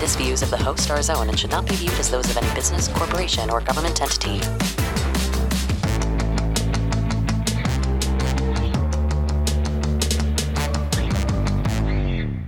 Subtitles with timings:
[0.00, 2.24] This views of the host are his own and should not be viewed as those
[2.30, 4.38] of any business, corporation, or government entity.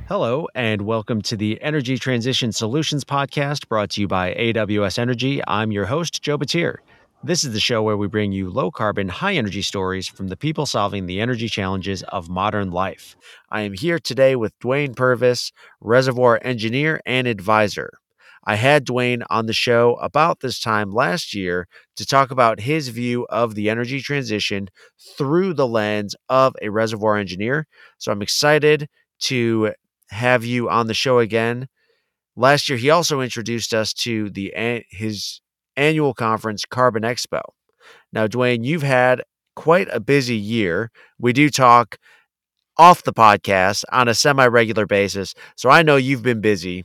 [0.09, 5.42] Hello, and welcome to the Energy Transition Solutions Podcast brought to you by AWS Energy.
[5.47, 6.78] I'm your host, Joe Batir.
[7.25, 10.37] This is the show where we bring you low carbon, high energy stories from the
[10.37, 13.15] people solving the energy challenges of modern life.
[13.48, 17.93] I am here today with Dwayne Purvis, reservoir engineer and advisor.
[18.45, 22.89] I had Dwayne on the show about this time last year to talk about his
[22.89, 24.67] view of the energy transition
[25.17, 27.69] through the lens of a reservoir engineer.
[27.98, 28.89] So I'm excited
[29.20, 29.75] to
[30.11, 31.69] have you on the show again.
[32.34, 34.53] Last year, he also introduced us to the
[34.91, 35.41] his
[35.77, 37.41] annual conference, Carbon Expo.
[38.12, 39.23] Now, Dwayne, you've had
[39.56, 40.91] quite a busy year.
[41.19, 41.98] We do talk
[42.79, 46.84] off the podcast on a semi regular basis, so I know you've been busy.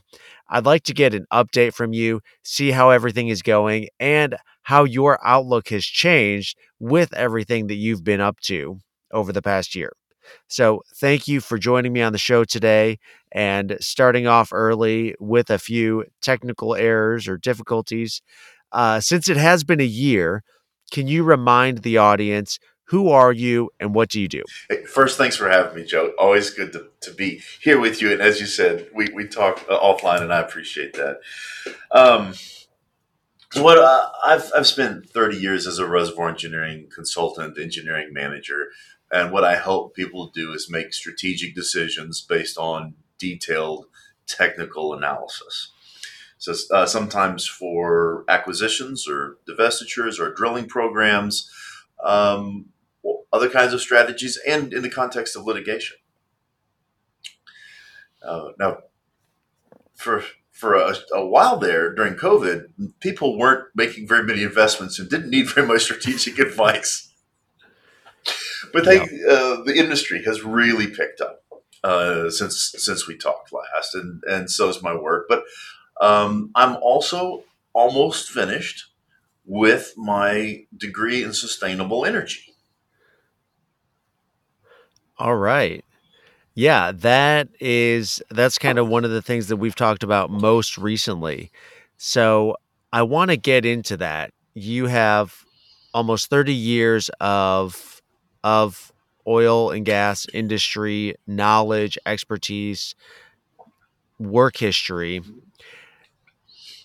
[0.50, 4.84] I'd like to get an update from you, see how everything is going, and how
[4.84, 8.78] your outlook has changed with everything that you've been up to
[9.12, 9.92] over the past year.
[10.48, 12.98] So, thank you for joining me on the show today
[13.32, 18.20] and starting off early with a few technical errors or difficulties.
[18.72, 20.42] Uh, since it has been a year,
[20.92, 24.42] can you remind the audience who are you and what do you do?
[24.86, 26.12] First, thanks for having me, Joe.
[26.18, 28.12] Always good to, to be here with you.
[28.12, 31.20] And as you said, we, we talk uh, offline, and I appreciate that.
[31.92, 32.32] Um,
[33.52, 38.68] so what uh, I've I've spent 30 years as a reservoir engineering consultant, engineering manager,
[39.10, 43.86] and what I help people do is make strategic decisions based on detailed
[44.26, 45.72] technical analysis.
[46.38, 51.50] So uh, sometimes for acquisitions or divestitures or drilling programs,
[52.02, 52.66] um,
[53.32, 55.96] other kinds of strategies, and in the context of litigation.
[58.26, 58.78] Uh, now,
[59.94, 62.66] for for a, a, while there during COVID,
[62.98, 67.12] people weren't making very many investments and didn't need very much strategic advice.
[68.72, 69.32] But they, yeah.
[69.32, 71.44] uh, the industry has really picked up
[71.84, 75.26] uh, since since we talked last, and and so is my work.
[75.28, 75.44] But
[76.00, 78.86] um, I'm also almost finished
[79.44, 82.54] with my degree in sustainable energy.
[85.18, 85.84] All right.
[86.54, 90.76] Yeah, that is that's kind of one of the things that we've talked about most
[90.76, 91.50] recently.
[91.96, 92.56] So,
[92.92, 94.32] I want to get into that.
[94.54, 95.44] You have
[95.94, 98.02] almost 30 years of
[98.42, 98.92] of
[99.26, 102.94] oil and gas industry knowledge, expertise,
[104.18, 105.22] work history.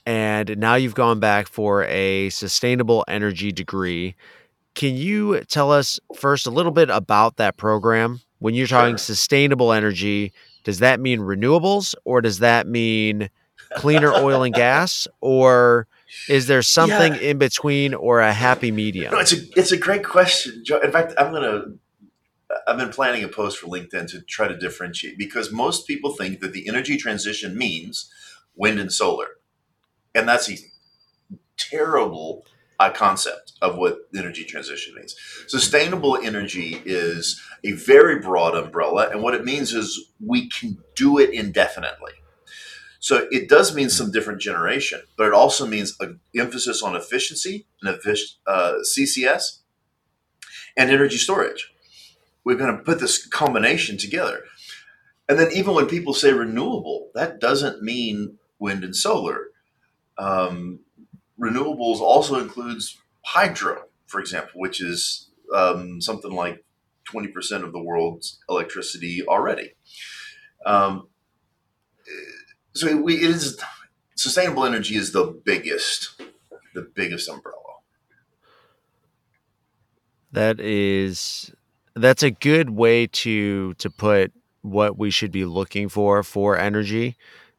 [0.06, 4.16] And now you've gone back for a sustainable energy degree.
[4.76, 8.22] Can you tell us first a little bit about that program?
[8.40, 8.98] When you're talking sure.
[8.98, 10.34] sustainable energy,
[10.64, 13.30] does that mean renewables or does that mean
[13.76, 15.88] cleaner oil and gas or
[16.28, 17.22] is there something yeah.
[17.22, 19.14] in between or a happy medium?
[19.14, 20.64] No, it's a it's a great question.
[20.84, 21.64] In fact, I'm gonna
[22.68, 26.40] I've been planning a post for LinkedIn to try to differentiate because most people think
[26.42, 28.12] that the energy transition means
[28.56, 29.28] wind and solar,
[30.16, 30.58] and that's a
[31.58, 32.46] terrible
[32.80, 35.16] uh, concept of what energy transition means.
[35.48, 41.18] Sustainable energy is a very broad umbrella, and what it means is we can do
[41.18, 42.14] it indefinitely.
[43.00, 47.66] So it does mean some different generation, but it also means an emphasis on efficiency
[47.82, 47.90] and
[48.48, 49.60] uh, CCS
[50.78, 51.74] and energy storage.
[52.46, 54.44] We're going to put this combination together.
[55.28, 59.48] And then even when people say renewable, that doesn't mean wind and solar.
[60.18, 60.80] Um,
[61.40, 66.64] renewables also includes hydro, for example, which is um, something like
[67.12, 69.74] 20% of the world's electricity already.
[70.66, 71.08] Um,
[72.74, 73.60] so we, it is
[74.16, 76.22] sustainable energy is the biggest,
[76.74, 77.60] the biggest umbrella.
[80.32, 81.54] That is
[81.96, 87.18] that's a good way to to put what we should be looking for for energy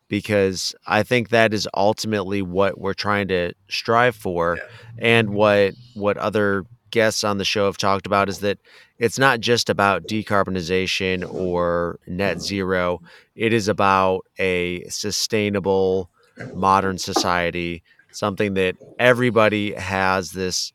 [0.09, 4.65] because I think that is ultimately what we're trying to strive for yeah.
[4.99, 8.59] and what what other guests on the show have talked about is that
[8.99, 13.01] it's not just about decarbonization or net zero.
[13.35, 16.09] It is about a sustainable
[16.55, 20.73] modern society, something that everybody has this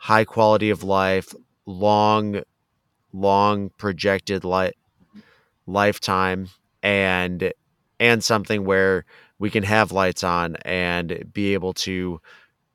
[0.00, 1.32] high quality of life,
[1.64, 2.42] long,
[3.12, 4.74] long projected life
[5.66, 6.48] lifetime,
[6.82, 7.52] and
[8.02, 9.04] and something where
[9.38, 12.20] we can have lights on and be able to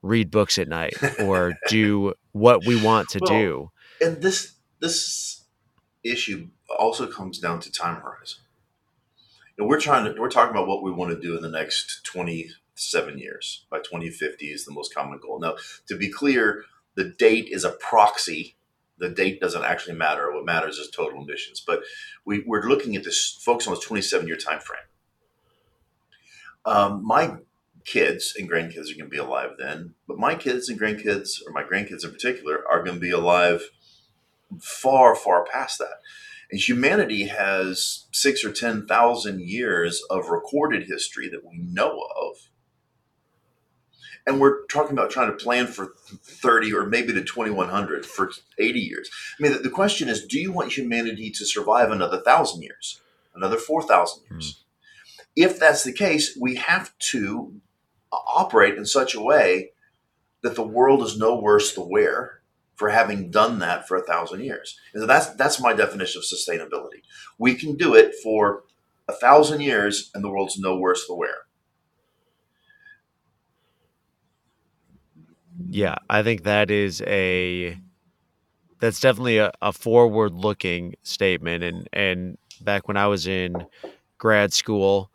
[0.01, 3.71] read books at night or do what we want to Well, do.
[4.01, 5.43] And this this
[6.01, 6.47] issue
[6.79, 8.39] also comes down to time horizon.
[9.57, 12.05] And we're trying to we're talking about what we want to do in the next
[12.05, 13.65] 27 years.
[13.69, 15.39] By 2050 is the most common goal.
[15.41, 15.55] Now,
[15.89, 16.63] to be clear,
[16.95, 18.55] the date is a proxy.
[18.97, 20.31] The date doesn't actually matter.
[20.31, 21.61] What matters is total emissions.
[21.65, 21.81] But
[22.25, 24.79] we, we're looking at this focus on this 27 year time frame.
[26.65, 27.37] Um, my
[27.85, 31.53] kids and grandkids are going to be alive then, but my kids and grandkids, or
[31.53, 33.61] my grandkids in particular, are going to be alive
[34.59, 35.99] far, far past that.
[36.51, 42.49] And humanity has six or 10,000 years of recorded history that we know of.
[44.25, 48.79] And we're talking about trying to plan for 30 or maybe to 2100 for 80
[48.79, 49.09] years.
[49.39, 53.01] I mean, the, question is do you want humanity to survive another thousand years,
[53.33, 54.63] another 4,000 years?
[55.37, 57.61] If that's the case, we have to
[58.11, 59.69] operate in such a way
[60.41, 62.41] that the world is no worse the wear
[62.75, 64.79] for having done that for a thousand years.
[64.93, 67.01] And so that's that's my definition of sustainability.
[67.37, 68.63] We can do it for
[69.07, 71.45] a thousand years, and the world's no worse the wear.
[75.69, 77.77] Yeah, I think that is a
[78.79, 83.65] that's definitely a, a forward looking statement and and back when I was in
[84.17, 85.11] grad school,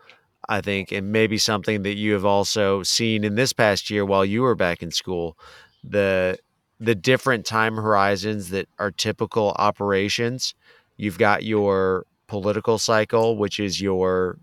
[0.49, 4.25] I think and maybe something that you have also seen in this past year while
[4.25, 5.37] you were back in school,
[5.85, 6.39] the
[6.81, 10.55] the different time horizons that are typical operations.
[10.97, 14.39] You've got your political cycle, which is your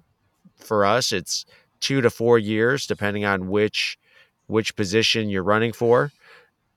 [0.57, 1.45] for us it's
[1.81, 3.97] 2 to 4 years depending on which
[4.47, 6.11] which position you're running for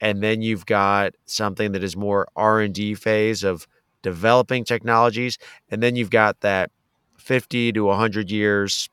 [0.01, 3.67] and then you've got something that is more r&d phase of
[4.03, 5.39] developing technologies
[5.71, 6.71] and then you've got that
[7.19, 8.89] 50 to 100 years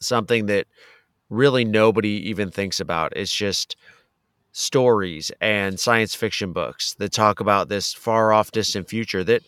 [0.00, 0.66] something that
[1.28, 3.76] really nobody even thinks about it's just
[4.52, 9.42] stories and science fiction books that talk about this far off distant future that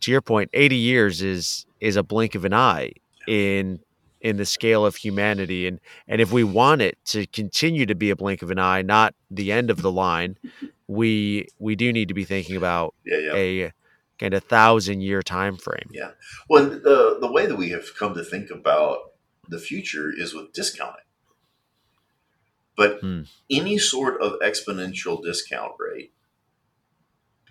[0.00, 2.92] to your point 80 years is is a blink of an eye
[3.26, 3.80] in
[4.20, 8.10] in the scale of humanity and and if we want it to continue to be
[8.10, 10.36] a blink of an eye not the end of the line
[10.86, 13.32] we we do need to be thinking about Yeah, yeah.
[13.34, 13.72] a
[14.18, 16.10] kind of thousand year time frame Yeah.
[16.48, 19.11] Well, the the way that we have come to think about
[19.48, 21.04] the future is with discounting.
[22.76, 23.22] But Hmm.
[23.50, 26.12] any sort of exponential discount rate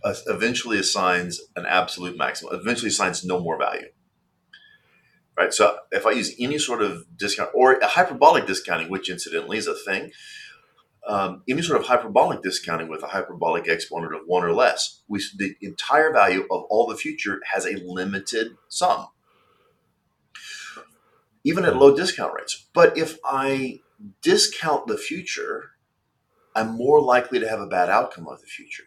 [0.03, 2.55] uh, eventually assigns an absolute maximum.
[2.55, 3.89] Eventually assigns no more value.
[5.37, 5.53] Right.
[5.53, 9.67] So if I use any sort of discount or a hyperbolic discounting, which incidentally is
[9.67, 10.11] a thing,
[11.07, 15.23] um, any sort of hyperbolic discounting with a hyperbolic exponent of one or less, we
[15.37, 19.07] the entire value of all the future has a limited sum,
[21.43, 22.67] even at low discount rates.
[22.73, 23.79] But if I
[24.21, 25.71] discount the future,
[26.55, 28.83] I'm more likely to have a bad outcome of the future.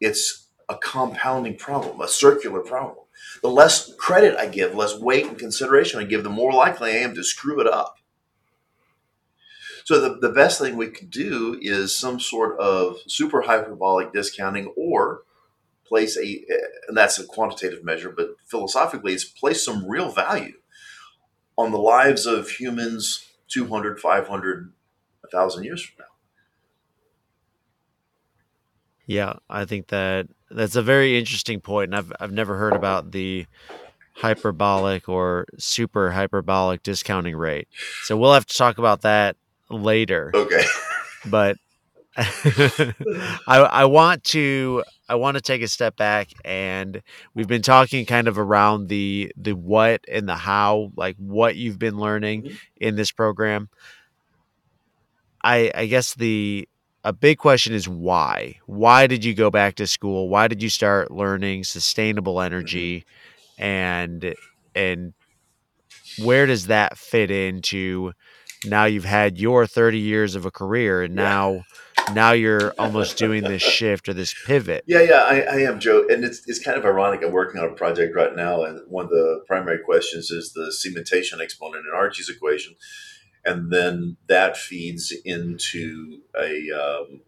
[0.00, 3.06] It's a compounding problem, a circular problem.
[3.42, 6.96] The less credit I give, less weight and consideration I give, the more likely I
[6.96, 7.96] am to screw it up.
[9.84, 14.72] So the, the best thing we could do is some sort of super hyperbolic discounting
[14.76, 15.22] or
[15.84, 16.44] place a
[16.88, 20.54] and that's a quantitative measure, but philosophically it's place some real value
[21.56, 24.72] on the lives of humans 200, 500,
[25.20, 26.06] 1,000 years from now.
[29.06, 33.10] Yeah, I think that that's a very interesting point, and I've I've never heard about
[33.10, 33.46] the
[34.14, 37.68] hyperbolic or super hyperbolic discounting rate.
[38.04, 39.36] So we'll have to talk about that
[39.70, 40.30] later.
[40.34, 40.64] Okay.
[41.26, 41.56] But
[42.16, 47.02] I I want to I want to take a step back and
[47.34, 51.78] we've been talking kind of around the the what and the how, like what you've
[51.78, 52.58] been learning Mhm.
[52.78, 53.68] in this program.
[55.44, 56.66] I I guess the
[57.04, 58.56] a big question is why?
[58.66, 60.28] Why did you go back to school?
[60.30, 63.04] Why did you start learning sustainable energy
[63.58, 64.34] and
[64.74, 65.12] and
[66.18, 68.12] where does that fit into
[68.64, 71.24] now you've had your 30 years of a career and Yeah.
[72.12, 74.84] Now you're almost doing this shift or this pivot.
[74.86, 76.06] Yeah, yeah, I, I am, Joe.
[76.08, 77.22] And it's, it's kind of ironic.
[77.22, 80.72] I'm working on a project right now, and one of the primary questions is the
[80.72, 82.74] cementation exponent in Archie's equation.
[83.44, 87.20] And then that feeds into a, um,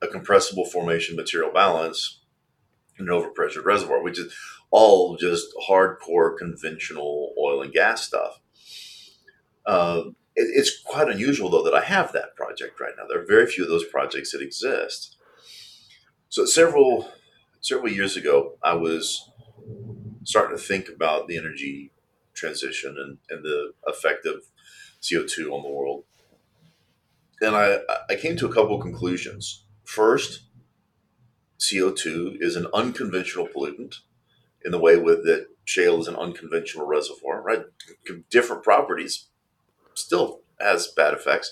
[0.00, 2.20] a compressible formation material balance
[2.98, 4.34] in an overpressured reservoir, which is
[4.70, 8.40] all just hardcore conventional oil and gas stuff.
[9.66, 13.04] Uh, it, it's quite unusual, though, that I have that project right now.
[13.08, 15.16] There are very few of those projects that exist.
[16.28, 17.10] So several
[17.60, 19.30] several years ago, I was
[20.24, 21.92] starting to think about the energy
[22.34, 24.44] transition and, and the effect of
[25.00, 26.04] CO2 on the world.
[27.40, 29.64] And I, I came to a couple of conclusions.
[29.84, 30.42] First,
[31.58, 33.96] CO2 is an unconventional pollutant
[34.64, 37.62] in the way with that shale is an unconventional reservoir, right?
[38.30, 39.28] Different properties
[39.94, 41.50] still has bad effects.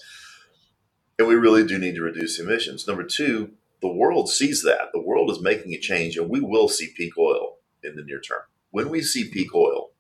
[1.19, 2.87] And we really do need to reduce emissions.
[2.87, 4.89] Number two, the world sees that.
[4.93, 8.21] The world is making a change, and we will see peak oil in the near
[8.21, 8.43] term.
[8.71, 9.91] When we see peak oil,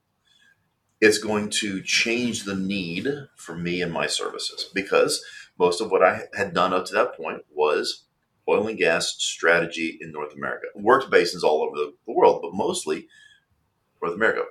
[1.00, 5.24] it's going to change the need for me and my services because
[5.58, 8.04] most of what I had done up to that point was
[8.48, 10.66] oil and gas strategy in North America.
[10.74, 13.06] Worked basins all over the, world, but mostly
[14.02, 14.42] North America.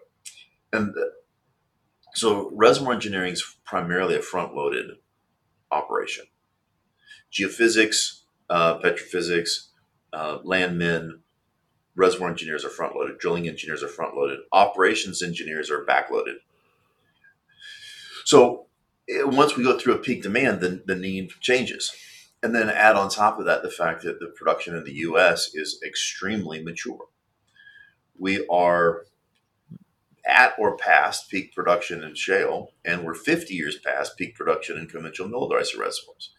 [0.73, 0.93] And
[2.13, 4.91] so reservoir engineering is primarily a front loaded
[5.71, 6.25] operation.
[7.31, 9.67] Geophysics, uh, petrophysics,
[10.13, 11.19] uh, landmen,
[11.95, 16.37] reservoir engineers are front loaded, drilling engineers are front loaded, operations engineers are back loaded.
[18.25, 18.67] So
[19.09, 21.93] eh, once we go through a peak demand, then the need changes.
[22.41, 25.53] And then add on top of that the fact that the production in the US
[25.53, 27.07] is extremely mature.
[28.17, 29.05] We are
[30.25, 34.87] at or past peak production in shale, and we're 50 years past peak production in
[34.87, 36.31] conventional mineral reservoirs.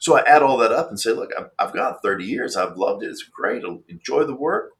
[0.00, 2.56] So I add all that up and say, look, I've, got 30 years.
[2.56, 3.10] I've loved it.
[3.10, 3.62] It's great.
[3.64, 4.72] I enjoy the work,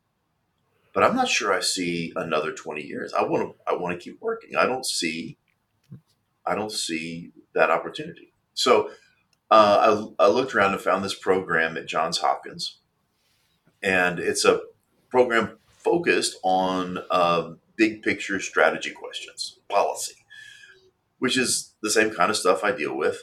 [0.92, 3.12] but I'm not sure I see another 20 years.
[3.12, 3.54] I want to.
[3.64, 4.56] I want to keep working.
[4.56, 5.38] I don't see.
[6.44, 8.32] I don't see that opportunity.
[8.54, 8.90] So
[9.48, 12.78] uh, I, I looked around and found this program at Johns Hopkins,
[13.80, 14.62] and it's a
[15.08, 20.14] program focused on um, big picture strategy questions, policy,
[21.18, 23.18] which is the same kind of stuff I deal with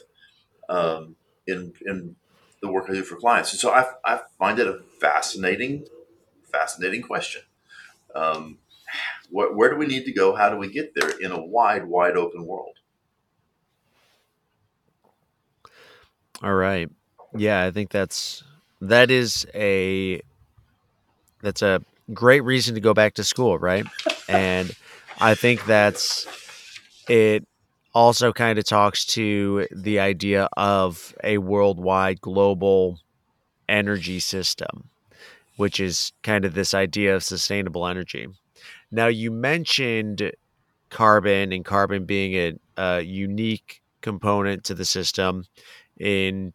[0.68, 2.16] um, in in
[2.60, 3.52] the work I do for clients.
[3.52, 5.86] And so I, I find it a fascinating,
[6.52, 7.40] fascinating question.
[8.14, 8.58] Um,
[9.30, 10.34] wh- where do we need to go?
[10.34, 12.76] How do we get there in a wide, wide open world?
[16.42, 16.90] All right.
[17.34, 18.44] Yeah, I think that's
[18.82, 20.20] that is a
[21.40, 23.86] that's a great reason to go back to school, right?
[24.30, 24.74] And
[25.20, 26.26] I think that's
[27.08, 27.46] it
[27.92, 33.00] also kind of talks to the idea of a worldwide global
[33.68, 34.88] energy system,
[35.56, 38.28] which is kind of this idea of sustainable energy.
[38.92, 40.32] Now, you mentioned
[40.88, 45.46] carbon and carbon being a, a unique component to the system
[45.98, 46.52] in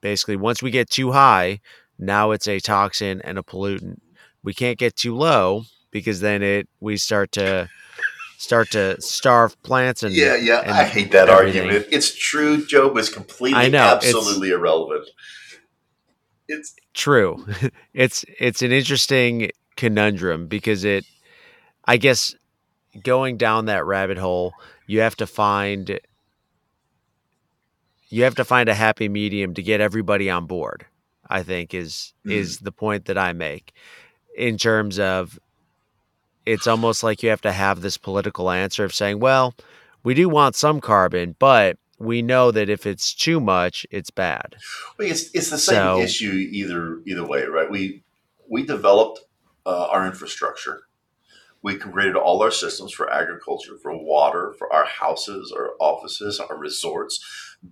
[0.00, 1.60] basically once we get too high,
[1.98, 4.00] now it's a toxin and a pollutant.
[4.42, 7.68] We can't get too low because then it we start to
[8.40, 11.62] start to starve plants and yeah yeah and i hate that everything.
[11.62, 15.10] argument it's true joe but it's completely I know, absolutely it's, irrelevant
[16.48, 17.46] it's true
[17.94, 21.04] it's it's an interesting conundrum because it
[21.84, 22.34] i guess
[23.02, 24.54] going down that rabbit hole
[24.86, 26.00] you have to find
[28.08, 30.86] you have to find a happy medium to get everybody on board
[31.28, 32.32] i think is mm.
[32.32, 33.74] is the point that i make
[34.34, 35.38] in terms of
[36.50, 39.54] it's almost like you have to have this political answer of saying, well,
[40.02, 44.56] we do want some carbon, but we know that if it's too much, it's bad.
[44.98, 47.70] Well, it's it's the same so, issue either either way, right?
[47.70, 48.02] We
[48.48, 49.20] we developed
[49.64, 50.82] uh, our infrastructure.
[51.62, 56.56] We created all our systems for agriculture, for water, for our houses, our offices, our
[56.56, 57.22] resorts,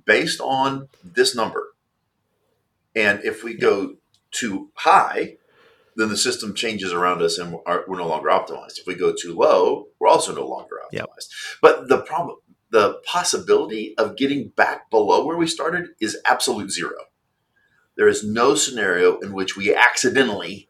[0.05, 1.73] based on this number.
[2.95, 3.97] And if we go
[4.31, 5.38] too high,
[5.99, 8.79] then the system changes around us and we're, we're no longer optimized.
[8.79, 10.93] If we go too low, we're also no longer optimized.
[10.93, 11.09] Yep.
[11.61, 12.37] But the problem,
[12.71, 16.95] the possibility of getting back below where we started is absolute zero.
[17.97, 20.69] There is no scenario in which we accidentally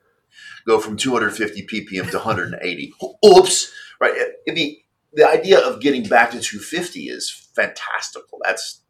[0.67, 2.95] go from 250 ppm to 180.
[3.27, 4.15] Oops, right?
[4.47, 4.79] The
[5.13, 8.39] the idea of getting back to 250 is fantastical.
[8.43, 8.83] That's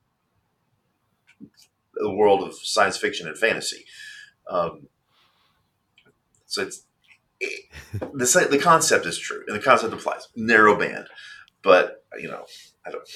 [1.94, 3.84] the world of science fiction and fantasy.
[4.48, 4.88] Um,
[6.48, 6.84] so it's
[7.40, 11.06] it, the the concept is true and the concept applies narrow band,
[11.62, 12.44] but you know
[12.84, 13.08] I don't.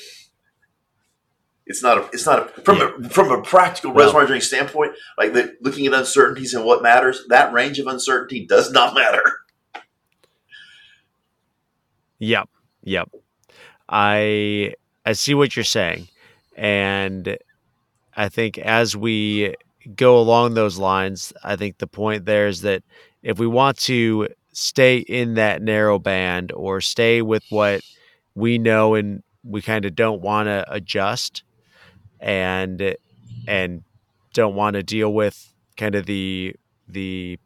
[1.67, 2.09] It's not a.
[2.13, 2.91] It's not a from yeah.
[3.05, 4.93] a from a practical well, reservoir engineering standpoint.
[5.17, 9.25] Like the, looking at uncertainties and what matters, that range of uncertainty does not matter.
[12.19, 12.49] Yep.
[12.83, 13.11] Yep.
[13.89, 14.75] I
[15.05, 16.09] I see what you're saying,
[16.57, 17.39] and
[18.17, 19.55] I think as we
[19.97, 22.83] go along those lines, I think the point there is that
[23.23, 27.83] if we want to stay in that narrow band or stay with what
[28.35, 31.43] we know and we kind of don't want to adjust
[32.21, 32.95] and
[33.47, 33.83] and
[34.33, 36.55] don't want to deal with kind of the
[36.89, 37.39] the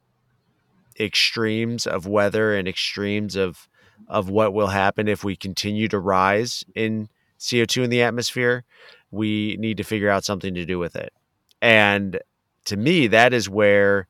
[0.99, 3.69] extremes of weather and extremes of
[4.09, 8.65] of what will happen if we continue to rise in CO2 in the atmosphere,
[9.11, 11.13] we need to figure out something to do with it.
[11.61, 12.21] And
[12.67, 14.09] to me, that is where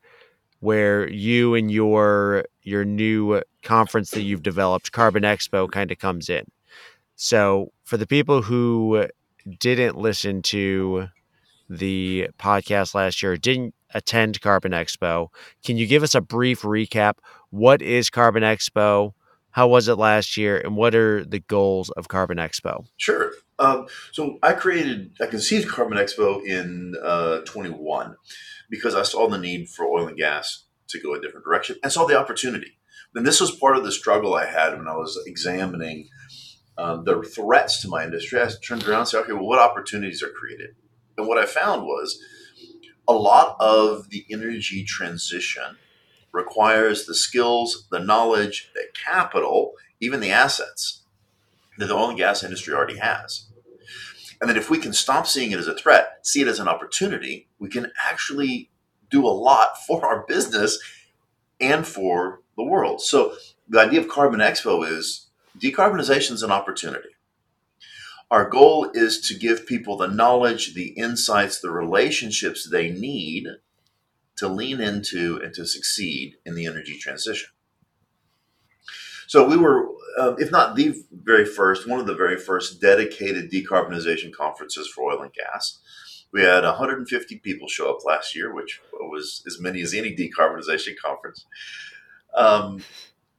[0.59, 6.29] where you and your your new conference that you've developed, Carbon Expo, kind of comes
[6.29, 6.45] in.
[7.15, 9.07] So for the people who
[9.59, 11.07] didn't listen to
[11.69, 15.29] the podcast last year, didn't attend Carbon Expo,
[15.63, 17.15] can you give us a brief recap?
[17.49, 19.13] What is Carbon Expo?
[19.51, 20.59] How was it last year?
[20.59, 22.85] And what are the goals of Carbon Expo?
[22.97, 23.31] Sure.
[23.59, 28.15] Um, so I created, I conceived Carbon Expo in uh, 21
[28.69, 31.91] because I saw the need for oil and gas to go a different direction and
[31.91, 32.77] saw the opportunity.
[33.15, 36.09] And this was part of the struggle I had when I was examining
[36.77, 38.39] um, the threats to my industry.
[38.39, 40.75] I turned around and said, okay, well, what opportunities are created?
[41.17, 42.21] And what I found was
[43.07, 45.77] a lot of the energy transition
[46.31, 51.01] requires the skills, the knowledge, the capital, even the assets
[51.77, 53.46] that the oil and gas industry already has.
[54.39, 56.67] And that if we can stop seeing it as a threat, see it as an
[56.67, 58.69] opportunity, we can actually
[59.09, 60.79] do a lot for our business
[61.59, 63.01] and for the world.
[63.01, 63.33] So
[63.67, 65.27] the idea of Carbon Expo is
[65.59, 67.09] decarbonization is an opportunity.
[68.29, 73.47] Our goal is to give people the knowledge, the insights, the relationships they need
[74.35, 77.49] to lean into and to succeed in the energy transition.
[79.27, 79.87] So we were,
[80.17, 85.11] uh, if not the very first, one of the very first dedicated decarbonization conferences for
[85.11, 85.79] oil and gas.
[86.33, 90.95] We had 150 people show up last year, which was as many as any decarbonization
[90.97, 91.45] conference.
[92.35, 92.83] Um,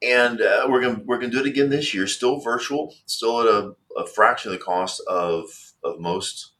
[0.03, 2.07] and uh, we're gonna we're gonna do it again this year.
[2.07, 6.53] Still virtual, still at a, a fraction of the cost of of most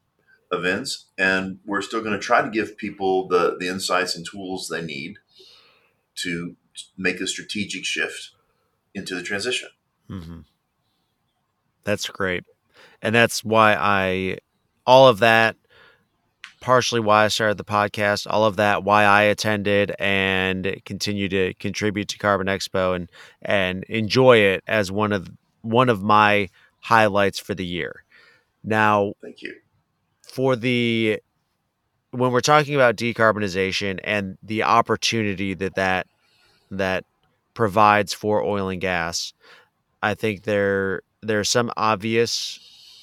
[0.51, 4.67] events, and we're still going to try to give people the the insights and tools
[4.67, 5.17] they need
[6.15, 6.55] to
[6.97, 8.31] make a strategic shift
[8.93, 9.69] into the transition.
[10.09, 10.39] Mm-hmm.
[11.83, 12.43] That's great,
[13.01, 14.37] and that's why I
[14.85, 15.55] all of that
[16.61, 21.53] partially why I started the podcast, all of that, why I attended and continue to
[21.55, 23.09] contribute to Carbon Expo and
[23.41, 25.29] and enjoy it as one of
[25.61, 26.49] one of my
[26.81, 28.03] highlights for the year.
[28.63, 29.55] Now, thank you
[30.21, 31.19] for the
[32.11, 36.07] when we're talking about decarbonization and the opportunity that that
[36.71, 37.05] that
[37.53, 39.33] provides for oil and gas,
[40.01, 42.59] I think there there are some obvious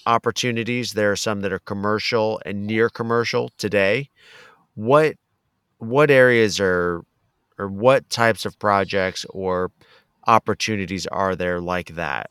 [0.07, 0.93] opportunities.
[0.93, 4.11] There are some that are commercial and near commercial today.
[4.75, 5.17] What
[5.79, 7.03] what areas are
[7.59, 9.71] or what types of projects or
[10.27, 12.31] opportunities are there like that?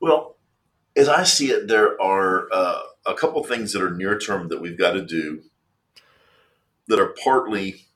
[0.00, 0.36] Well,
[0.96, 4.60] as I see it, there are uh, a couple things that are near term that
[4.60, 5.42] we've got to do
[6.86, 7.86] that are partly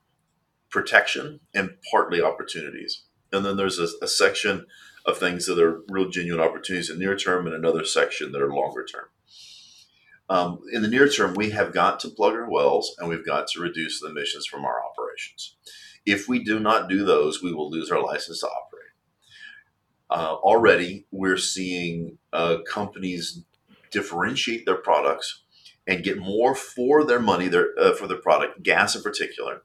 [0.69, 3.03] protection and partly opportunities.
[3.31, 4.65] And then there's a, a section
[5.05, 8.53] of things that are real genuine opportunities in near term and another section that are
[8.53, 9.05] longer term.
[10.29, 13.47] Um, in the near term, we have got to plug our wells and we've got
[13.49, 15.55] to reduce the emissions from our operations.
[16.05, 18.83] If we do not do those, we will lose our license to operate.
[20.09, 23.43] Uh, already, we're seeing uh, companies
[23.91, 25.43] differentiate their products
[25.87, 29.63] and get more for their money, their uh, for their product, gas in particular,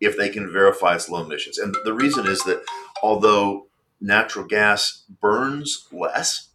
[0.00, 1.58] if they can verify its low emissions.
[1.58, 2.64] And the reason is that
[3.02, 3.68] although
[4.02, 6.50] natural gas burns less,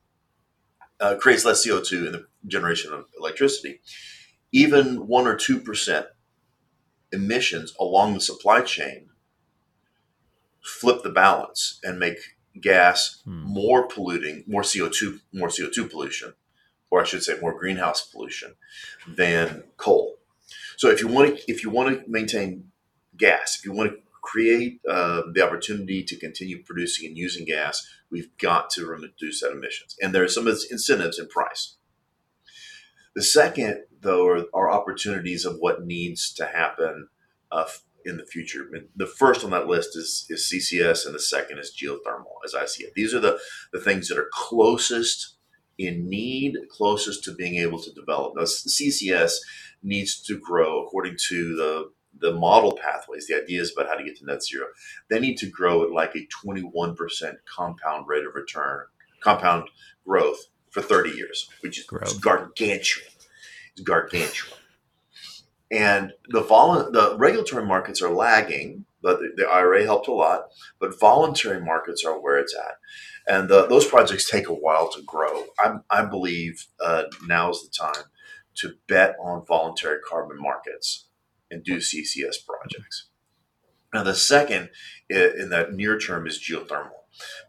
[1.00, 3.82] uh, creates less CO2 in the generation of electricity,
[4.52, 6.08] even one or two percent
[7.12, 9.10] emissions along the supply chain
[10.62, 12.18] flip the balance and make
[12.62, 13.44] gas hmm.
[13.44, 16.34] more polluting, more CO2, more CO2 pollution
[16.90, 18.56] or I should say more greenhouse pollution
[19.08, 20.18] than coal.
[20.78, 22.72] So if you want to if you want to maintain
[23.16, 27.88] gas, if you want to create uh, the opportunity to continue producing and using gas,
[28.12, 29.96] we've got to reduce that emissions.
[30.02, 31.76] And there are some incentives in price.
[33.16, 37.08] The second, though, are, are opportunities of what needs to happen
[37.52, 37.66] uh,
[38.06, 38.70] in the future.
[38.96, 42.66] The first on that list is, is CCS, and the second is geothermal, as I
[42.66, 42.94] see it.
[42.96, 43.40] These are the,
[43.74, 45.36] the things that are closest
[45.78, 48.34] in need, closest to being able to develop.
[48.36, 49.34] Now, CCS
[49.84, 54.18] needs to grow according to the the model pathways, the ideas about how to get
[54.18, 54.68] to net zero.
[55.10, 56.98] They need to grow at like a 21%
[57.54, 58.86] compound rate of return,
[59.22, 59.70] compound
[60.08, 60.40] growth
[60.72, 62.22] for 30 years, which is growth.
[62.22, 63.08] gargantuan.
[63.74, 64.60] It's gargantuan.
[65.72, 70.46] And the vol- the regulatory markets are lagging, but the, the IRA helped a lot.
[70.80, 72.76] But voluntary markets are where it's at.
[73.28, 75.46] and uh, those projects take a while to grow.
[75.60, 78.06] I, I believe uh, now is the time
[78.56, 81.07] to bet on voluntary carbon markets
[81.50, 83.10] and do CCS projects.
[83.94, 84.70] Now, the second
[85.10, 86.92] in that near term is geothermal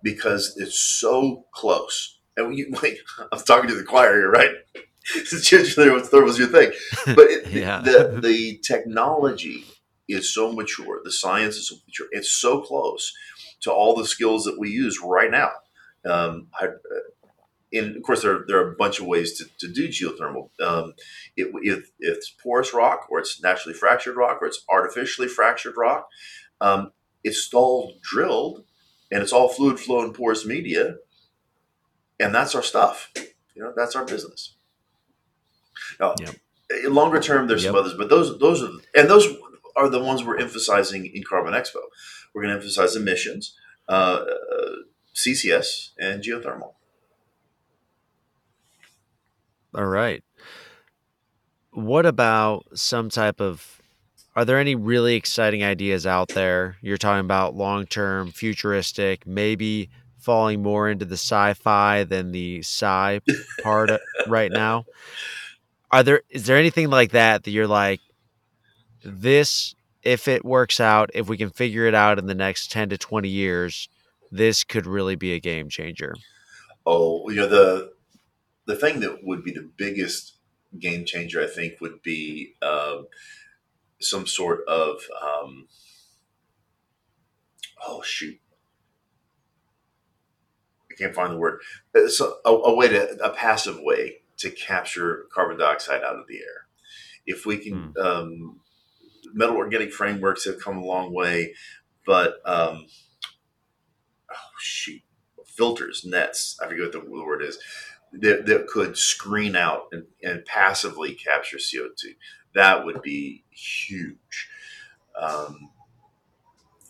[0.02, 2.20] because it's so close.
[2.36, 2.98] And you, wait,
[3.32, 4.50] I'm talking to the choir here, right?
[5.14, 6.70] It's geothermal your thing,
[7.16, 7.80] but it, yeah.
[7.80, 9.64] the the technology
[10.06, 13.14] is so mature, the science is so mature, it's so close
[13.62, 15.48] to all the skills that we use right now.
[16.04, 16.66] Um, I,
[17.72, 20.50] and of course, there, there are a bunch of ways to, to do geothermal.
[20.60, 20.94] Um,
[21.36, 25.76] it, if, if, it's porous rock, or it's naturally fractured rock, or it's artificially fractured
[25.76, 26.08] rock,
[26.60, 28.64] um, it's all drilled,
[29.10, 30.96] and it's all fluid flow and porous media,
[32.18, 33.12] and that's our stuff.
[33.54, 34.54] You know, that's our business.
[36.00, 36.36] Now, yep.
[36.84, 37.72] longer term, there's yep.
[37.72, 39.26] some others, but those those are and those
[39.76, 41.80] are the ones we're emphasizing in Carbon Expo.
[42.34, 43.56] We're going to emphasize emissions,
[43.88, 44.70] uh, uh,
[45.14, 46.74] CCS, and geothermal.
[49.74, 50.22] All right.
[51.72, 53.80] What about some type of
[54.38, 56.76] are there any really exciting ideas out there?
[56.80, 62.60] You're talking about long term, futuristic, maybe falling more into the sci fi than the
[62.60, 63.20] sci
[63.62, 64.84] part uh, right now.
[65.90, 68.00] Are there is there anything like that that you're like,
[69.02, 72.90] this, if it works out, if we can figure it out in the next 10
[72.90, 73.88] to 20 years,
[74.30, 76.14] this could really be a game changer?
[76.86, 77.92] Oh, you know, the
[78.68, 80.34] the thing that would be the biggest
[80.78, 82.98] game changer, I think, would be uh,
[83.98, 85.66] some sort of um,
[87.86, 88.38] oh shoot,
[90.92, 91.60] I can't find the word.
[91.94, 96.36] It's a, a, way to a passive way to capture carbon dioxide out of the
[96.36, 96.66] air.
[97.26, 98.04] If we can, mm.
[98.04, 98.60] um,
[99.32, 101.54] metal organic frameworks have come a long way,
[102.04, 102.86] but um,
[104.30, 105.00] oh shoot,
[105.46, 106.58] filters, nets.
[106.62, 107.58] I forget what the word is
[108.12, 112.16] that, that could screen out and, and passively capture CO2.
[112.54, 114.48] That would be huge.
[115.20, 115.70] Um,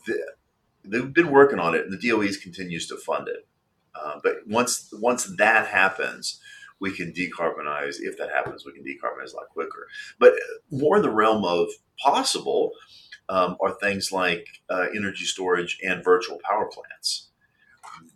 [0.07, 0.19] the,
[0.85, 3.47] they've been working on it, and the DOE continues to fund it.
[3.95, 6.41] Uh, but once once that happens,
[6.81, 7.97] we can decarbonize.
[8.01, 9.89] If that happens, we can decarbonize a lot quicker.
[10.19, 10.35] But
[10.71, 12.73] more in the realm of possible
[13.29, 17.28] um, are things like uh, energy storage and virtual power plants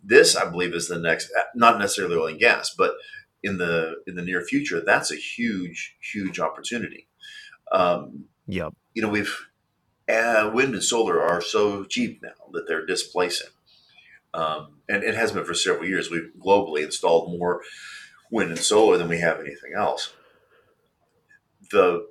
[0.03, 2.93] this I believe is the next, not necessarily oil and gas, but
[3.41, 7.07] in the in the near future, that's a huge, huge opportunity.
[7.71, 8.73] Um, yep.
[8.93, 9.35] You know, we've
[10.09, 13.49] uh, wind and solar are so cheap now that they're displacing,
[14.33, 16.09] um, and it has been for several years.
[16.09, 17.61] We've globally installed more
[18.31, 20.13] wind and solar than we have anything else.
[21.71, 22.07] The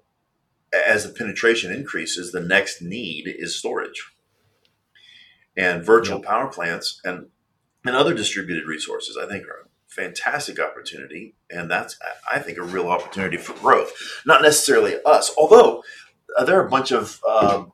[0.73, 4.13] as the penetration increases, the next need is storage
[5.57, 6.27] and virtual yep.
[6.27, 7.27] power plants and
[7.85, 11.35] and other distributed resources, I think, are a fantastic opportunity.
[11.51, 11.99] And that's,
[12.31, 13.93] I think, a real opportunity for growth.
[14.25, 15.83] Not necessarily us, although
[16.37, 17.73] uh, there are a bunch of um,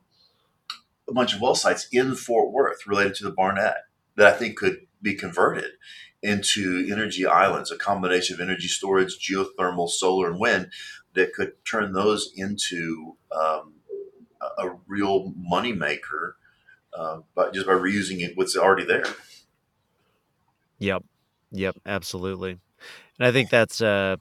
[1.07, 3.77] a bunch of well sites in Fort Worth related to the Barnett
[4.15, 5.71] that I think could be converted
[6.21, 10.71] into energy islands, a combination of energy storage, geothermal, solar, and wind
[11.13, 13.73] that could turn those into um,
[14.57, 16.33] a, real moneymaker
[16.97, 17.19] uh,
[17.53, 19.05] just by reusing it what's already there.
[20.79, 21.03] Yep.
[21.51, 22.51] Yep, absolutely.
[23.19, 24.17] And I think that's uh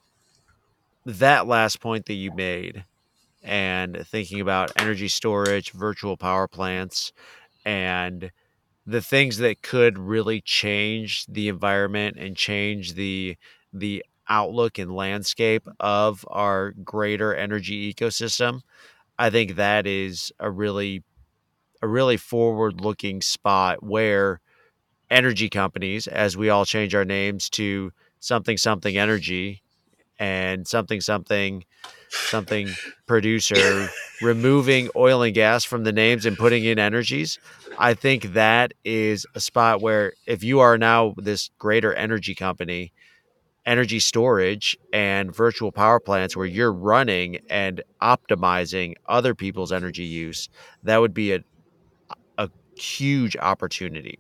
[1.05, 2.85] that last point that you made
[3.43, 7.13] and thinking about energy storage, virtual power plants
[7.65, 8.31] and
[8.87, 13.37] the things that could really change the environment and change the
[13.73, 18.63] the outlook and landscape of our greater energy ecosystem.
[19.19, 21.05] I think that is a really
[21.83, 24.41] a really forward looking spot where
[25.11, 29.63] energy companies as we all change our names to something something energy
[30.19, 31.65] and something something
[32.11, 32.69] something
[33.07, 33.89] producer
[34.23, 37.39] removing oil and gas from the names and putting in energies.
[37.79, 42.93] I think that is a spot where if you are now this greater energy company
[43.67, 50.49] energy storage and virtual power plants where you're running and optimizing other people's energy use
[50.83, 51.41] that would be a
[52.39, 54.19] a huge opportunity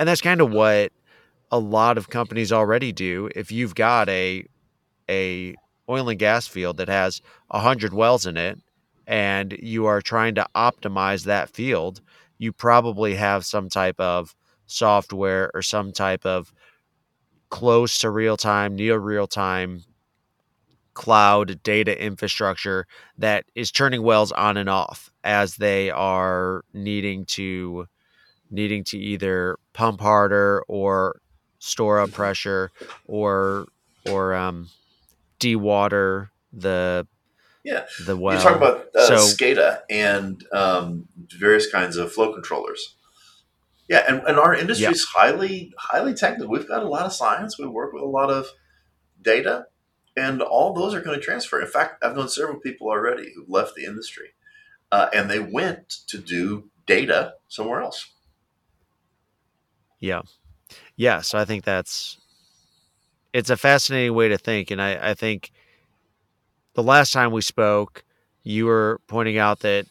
[0.00, 0.92] and that's kind of what
[1.52, 3.28] a lot of companies already do.
[3.36, 4.46] If you've got a
[5.10, 5.54] a
[5.90, 8.58] oil and gas field that has 100 wells in it
[9.06, 12.00] and you are trying to optimize that field,
[12.38, 14.34] you probably have some type of
[14.66, 16.52] software or some type of
[17.50, 19.84] close to real time, near real time
[20.94, 22.86] cloud data infrastructure
[23.18, 27.86] that is turning wells on and off as they are needing to
[28.50, 31.20] needing to either pump harder or
[31.58, 32.70] store up pressure
[33.06, 33.66] or
[34.08, 34.68] or um,
[35.38, 37.06] dewater the
[37.64, 38.36] yeah the well.
[38.36, 41.08] You talk about uh, So- SCADA and um,
[41.38, 42.96] various kinds of flow controllers.
[43.88, 46.48] Yeah, and, and our industry is highly highly technical.
[46.48, 47.58] We've got a lot of science.
[47.58, 48.46] We work with a lot of
[49.20, 49.66] data,
[50.16, 51.60] and all those are going to transfer.
[51.60, 54.28] In fact, I've known several people already who left the industry,
[54.92, 58.12] uh, and they went to do data somewhere else.
[60.00, 60.22] Yeah.
[60.96, 61.20] Yeah.
[61.22, 62.18] So I think that's
[63.32, 64.70] it's a fascinating way to think.
[64.70, 65.52] And I, I think
[66.74, 68.04] the last time we spoke,
[68.42, 69.86] you were pointing out that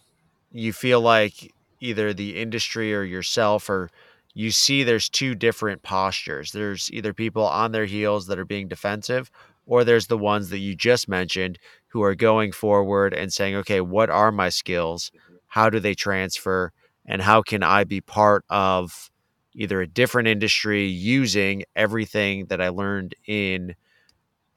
[0.52, 3.90] you feel like either the industry or yourself or
[4.34, 6.52] you see there's two different postures.
[6.52, 9.32] There's either people on their heels that are being defensive,
[9.66, 13.82] or there's the ones that you just mentioned who are going forward and saying, okay,
[13.82, 15.12] what are my skills?
[15.48, 16.72] How do they transfer?
[17.06, 19.10] And how can I be part of
[19.54, 23.76] either a different industry using everything that I learned in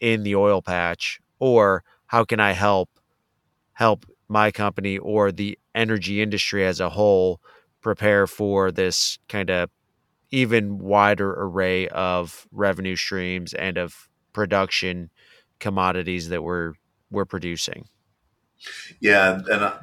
[0.01, 2.91] in the oil patch or how can I help
[3.73, 7.41] help my company or the energy industry as a whole
[7.81, 9.71] prepare for this kind of
[10.31, 15.11] even wider array of revenue streams and of production
[15.59, 16.75] commodities that we're
[17.11, 17.85] we're producing.
[19.01, 19.79] Yeah, and I,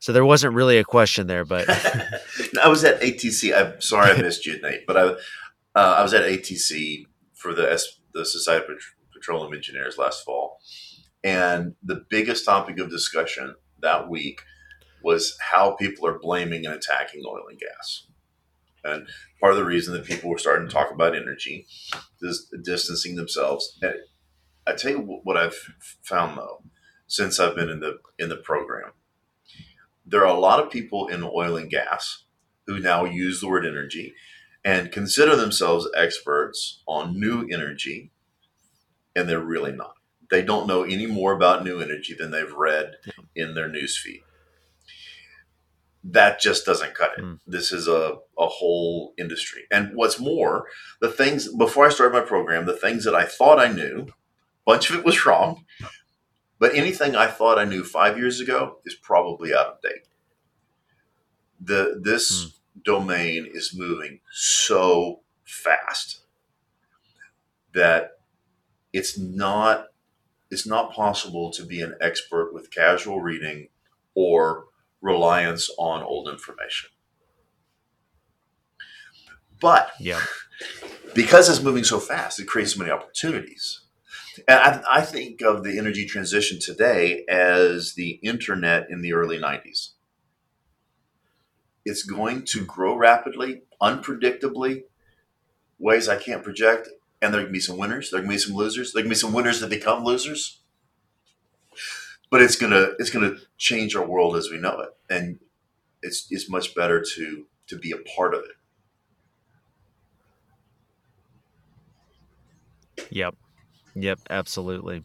[0.00, 1.68] So there wasn't really a question there, but
[2.62, 3.54] I was at ATC.
[3.54, 5.02] I'm sorry I missed you, Nate, but I
[5.78, 10.24] uh, I was at ATC for the S, the Society of Pet- Petroleum Engineers last
[10.24, 10.58] fall,
[11.24, 14.40] and the biggest topic of discussion that week
[15.02, 18.06] was how people are blaming and attacking oil and gas.
[18.84, 19.08] And
[19.40, 21.66] part of the reason that people were starting to talk about energy
[22.20, 23.78] is distancing themselves.
[23.82, 23.94] And
[24.66, 25.56] I tell you what I've
[26.02, 26.62] found though,
[27.06, 28.92] since I've been in the in the program,
[30.10, 32.24] there are a lot of people in oil and gas
[32.66, 34.14] who now use the word energy
[34.64, 38.10] and consider themselves experts on new energy,
[39.14, 39.94] and they're really not.
[40.30, 42.96] They don't know any more about new energy than they've read
[43.34, 44.22] in their newsfeed.
[46.04, 47.24] That just doesn't cut it.
[47.24, 47.40] Mm.
[47.46, 49.62] This is a, a whole industry.
[49.70, 50.66] And what's more,
[51.00, 54.12] the things before I started my program, the things that I thought I knew, a
[54.66, 55.64] bunch of it was wrong.
[56.58, 60.06] But anything I thought I knew five years ago is probably out of date.
[61.60, 62.80] The this hmm.
[62.84, 66.22] domain is moving so fast
[67.74, 68.18] that
[68.92, 69.86] it's not
[70.50, 73.68] it's not possible to be an expert with casual reading
[74.14, 74.64] or
[75.00, 76.90] reliance on old information.
[79.60, 80.22] But yeah.
[81.14, 83.82] because it's moving so fast, it creates so many opportunities.
[84.46, 89.38] And I, I think of the energy transition today as the internet in the early
[89.38, 89.90] 90s.
[91.84, 94.82] It's going to grow rapidly, unpredictably,
[95.78, 96.88] ways I can't project.
[97.20, 99.32] And there can be some winners, there can be some losers, there can be some
[99.32, 100.60] winners that become losers.
[102.30, 104.90] But it's gonna it's gonna change our world as we know it.
[105.10, 105.40] And
[106.02, 108.56] it's it's much better to to be a part of it.
[113.10, 113.34] Yep.
[114.00, 115.02] Yep, absolutely.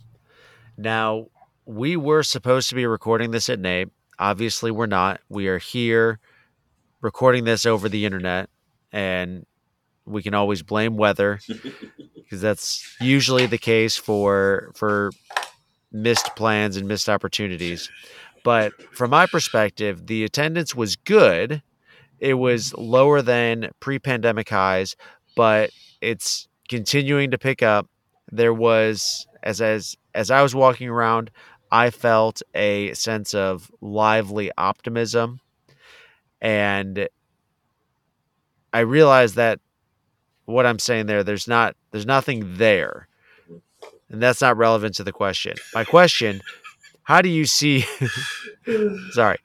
[0.78, 1.28] Now,
[1.66, 3.92] we were supposed to be recording this at NAPE.
[4.20, 5.22] Obviously, we're not.
[5.30, 6.20] We are here
[7.02, 8.50] recording this over the internet,
[8.92, 9.46] and
[10.06, 11.40] we can always blame weather
[12.16, 15.10] because that's usually the case for for
[15.92, 17.90] missed plans and missed opportunities.
[18.44, 21.64] But from my perspective, the attendance was good.
[22.20, 24.96] It was lower than pre-pandemic highs,
[25.36, 27.88] but it's continuing to pick up
[28.36, 31.32] there was as as as I was walking around,
[31.72, 35.40] I felt a sense of lively optimism
[36.42, 37.08] and
[38.74, 39.60] I realized that
[40.46, 43.08] what I'm saying there there's not there's nothing there.
[44.10, 45.56] And that's not relevant to the question.
[45.74, 46.42] My question,
[47.04, 47.86] how do you see
[49.12, 49.38] sorry.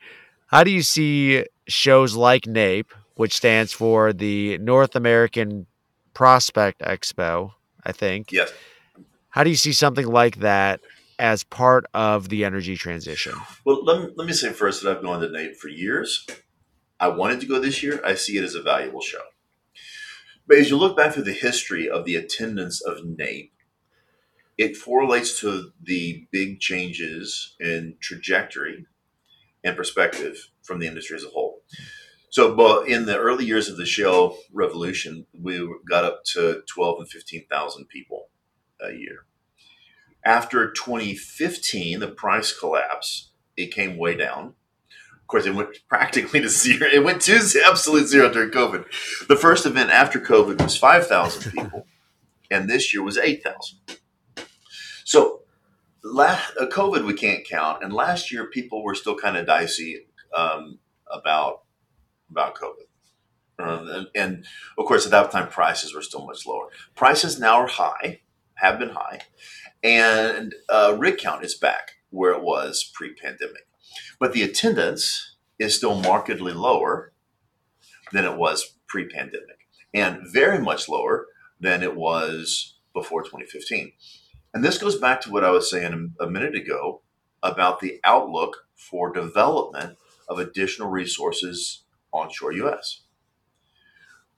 [0.47, 5.67] How do you see shows like NAPE, which stands for the North American
[6.15, 7.53] Prospect Expo,
[7.85, 8.33] I think.
[8.33, 8.53] Yes.
[9.31, 10.81] How do you see something like that
[11.19, 13.35] as part of the energy transition?
[13.65, 16.27] Well, let me, let me say first that I've gone to NAPE for years.
[17.01, 18.01] I wanted to go this year.
[18.05, 19.23] I see it as a valuable show.
[20.47, 23.53] But as you look back through the history of the attendance of NAPE,
[24.57, 28.87] it correlates to the big changes in trajectory
[29.63, 31.63] and perspective from the industry as a whole.
[32.31, 37.01] So, but in the early years of the shale revolution, we got up to 12
[37.01, 38.29] and 15,000 people
[38.81, 39.25] a year.
[40.25, 44.55] After 2015, the price collapse, it came way down.
[45.13, 46.89] Of course, it went practically to zero.
[46.93, 49.27] It went to absolute zero during COVID.
[49.29, 51.87] The first event after COVID was 5,000 people.
[52.51, 53.79] and this year was 8,000.
[55.05, 55.43] So,
[56.03, 60.07] last, uh, COVID we can't count, and last year people were still kind of dicey
[60.37, 60.79] um,
[61.11, 61.63] about
[62.31, 62.89] about COVID.
[63.59, 64.45] Um, and, and,
[64.77, 66.69] of course, at that time, prices were still much lower.
[66.95, 68.21] Prices now are high,
[68.61, 69.21] have been high,
[69.83, 73.67] and uh, rig count is back where it was pre pandemic.
[74.19, 77.13] But the attendance is still markedly lower
[78.13, 79.59] than it was pre pandemic
[79.95, 81.27] and very much lower
[81.61, 83.93] than it was before 2015.
[84.55, 87.03] And this goes back to what I was saying a minute ago
[87.43, 89.97] about the outlook for development
[90.29, 93.03] of additional resources onshore US.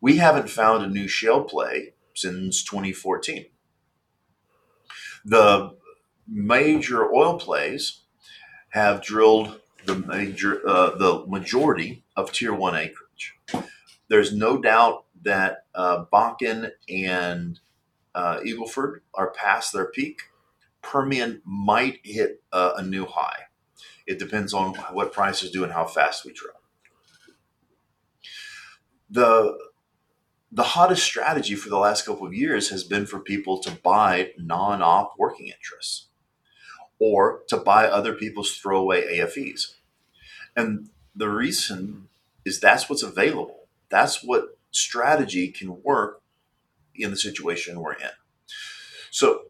[0.01, 3.47] We haven't found a new shale play since 2014.
[5.25, 5.77] The
[6.27, 8.03] major oil plays
[8.71, 13.35] have drilled the major uh, the majority of tier one acreage.
[14.09, 17.61] There's no doubt that uh, Bakken and
[18.15, 20.23] uh, Eagleford are past their peak.
[20.83, 23.45] Permian might hit uh, a new high.
[24.07, 26.55] It depends on what prices do and how fast we drill.
[29.11, 29.59] The
[30.53, 34.33] the hottest strategy for the last couple of years has been for people to buy
[34.37, 36.09] non-op working interests
[36.99, 39.75] or to buy other people's throwaway AFEs.
[40.57, 42.09] And the reason
[42.45, 43.69] is that's what's available.
[43.89, 46.23] That's what strategy can work
[46.95, 48.11] in the situation we're in.
[49.11, 49.43] So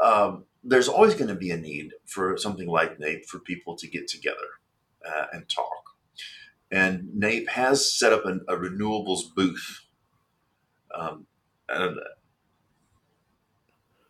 [0.00, 3.88] um, there's always going to be a need for something like NAPE for people to
[3.88, 4.36] get together
[5.06, 5.96] uh, and talk.
[6.70, 9.86] And NAPE has set up an, a renewables booth.
[10.98, 11.26] Um,
[11.68, 11.98] I'm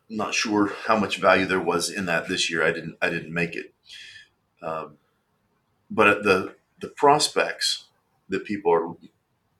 [0.09, 2.63] not sure how much value there was in that this year.
[2.63, 3.73] I didn't I didn't make it.
[4.61, 4.97] Um,
[5.89, 7.85] but the the prospects
[8.29, 8.95] that people are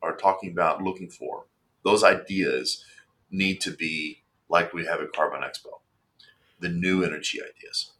[0.02, 1.44] are talking about looking for
[1.84, 2.84] those ideas
[3.30, 5.80] need to be like we have at Carbon Expo,
[6.58, 7.92] the new energy ideas.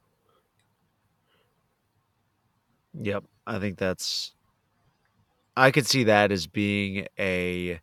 [2.94, 4.32] Yep, I think that's.
[5.56, 7.80] I could see that as being a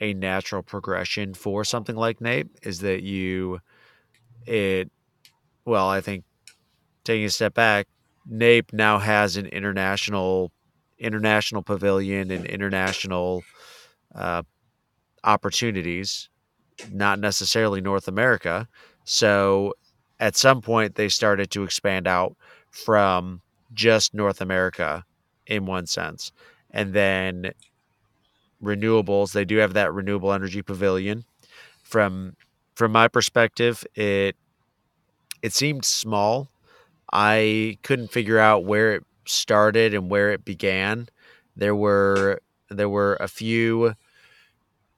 [0.00, 3.60] a natural progression for something like NAPE is that you
[4.46, 4.90] it
[5.64, 6.24] well, I think
[7.04, 7.86] taking a step back,
[8.26, 10.52] NAPE now has an international
[10.98, 13.42] international pavilion and international
[14.14, 14.42] uh,
[15.24, 16.28] opportunities,
[16.92, 18.68] not necessarily North America.
[19.04, 19.74] So
[20.20, 22.36] at some point, they started to expand out
[22.70, 23.40] from
[23.72, 25.04] just North America
[25.46, 26.32] in one sense.
[26.70, 27.52] And then
[28.62, 31.24] renewables, they do have that renewable energy pavilion.
[31.82, 32.36] From
[32.74, 34.36] from my perspective, it
[35.42, 36.50] it seemed small.
[37.12, 41.08] I couldn't figure out where it started and where it began.
[41.56, 43.94] There were there were a few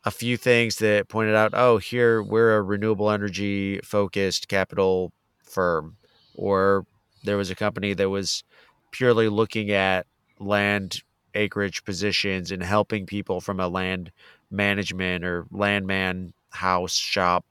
[0.05, 5.13] a few things that pointed out, oh, here we're a renewable energy focused capital
[5.45, 5.97] firm,
[6.35, 6.85] or
[7.25, 8.43] there was a company that was
[8.91, 10.07] purely looking at
[10.39, 11.03] land
[11.35, 14.11] acreage positions and helping people from a land
[14.51, 17.45] management or landman house shop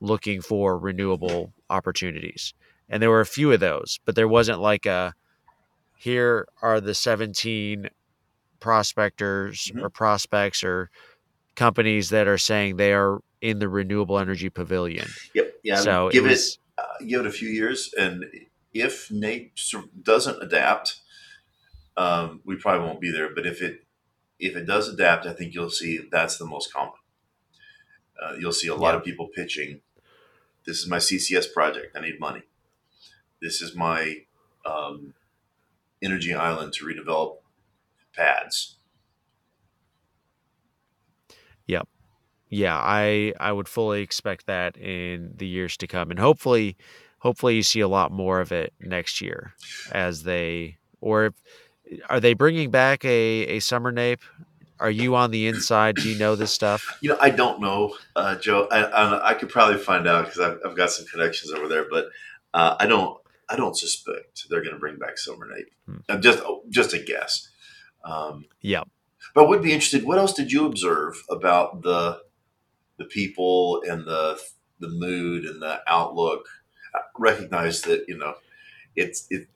[0.00, 2.54] looking for renewable opportunities.
[2.88, 5.14] And there were a few of those, but there wasn't like a
[5.96, 7.88] here are the 17
[8.58, 9.84] prospectors mm-hmm.
[9.84, 10.90] or prospects or
[11.54, 15.08] companies that are saying they are in the renewable energy pavilion.
[15.34, 15.54] Yep.
[15.62, 15.76] Yeah.
[15.76, 18.24] So give it, was, it uh, give it a few years, and
[18.72, 19.52] if NAPE
[20.02, 21.01] doesn't adapt,
[21.96, 23.34] um, we probably won't be there.
[23.34, 23.84] But if it
[24.38, 26.94] if it does adapt, I think you'll see that's the most common.
[28.20, 28.98] Uh, you'll see a lot yeah.
[28.98, 29.80] of people pitching.
[30.66, 31.96] This is my CCS project.
[31.96, 32.42] I need money.
[33.40, 34.22] This is my
[34.64, 35.14] um,
[36.00, 37.38] energy island to redevelop
[38.14, 38.76] pads.
[41.66, 41.88] Yep.
[42.48, 46.76] Yeah, I I would fully expect that in the years to come, and hopefully,
[47.18, 49.54] hopefully you see a lot more of it next year
[49.90, 51.34] as they or if,
[52.08, 53.08] are they bringing back a
[53.46, 54.22] a summer NAPE?
[54.80, 55.94] Are you on the inside?
[55.96, 56.98] Do you know this stuff?
[57.00, 58.66] You know, I don't know, uh, Joe.
[58.72, 61.86] I, I, I, could probably find out because I've, I've, got some connections over there,
[61.88, 62.06] but
[62.52, 63.16] uh, I don't.
[63.48, 66.02] I don't suspect they're going to bring back summer NAPE.
[66.08, 66.20] Hmm.
[66.20, 67.48] Just just a guess.
[68.04, 68.82] Um, yeah.
[69.34, 70.04] But I would be interested.
[70.04, 72.22] What else did you observe about the
[72.98, 74.40] the people and the
[74.80, 76.48] the mood and the outlook?
[76.94, 78.34] I recognize that you know
[78.96, 79.48] it's it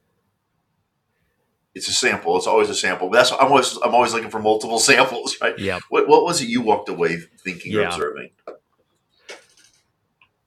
[1.76, 2.38] it's a sample.
[2.38, 3.10] It's always a sample.
[3.10, 5.56] But that's I'm always I'm always looking for multiple samples, right?
[5.58, 5.78] Yeah.
[5.90, 7.80] What what was it you walked away thinking yeah.
[7.80, 8.30] or observing?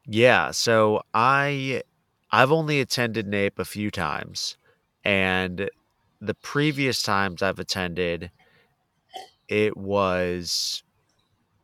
[0.07, 0.49] Yeah.
[0.51, 1.83] So I
[2.31, 4.57] I've only attended NAPE a few times,
[5.05, 5.69] and
[6.19, 8.31] the previous times I've attended,
[9.47, 10.83] it was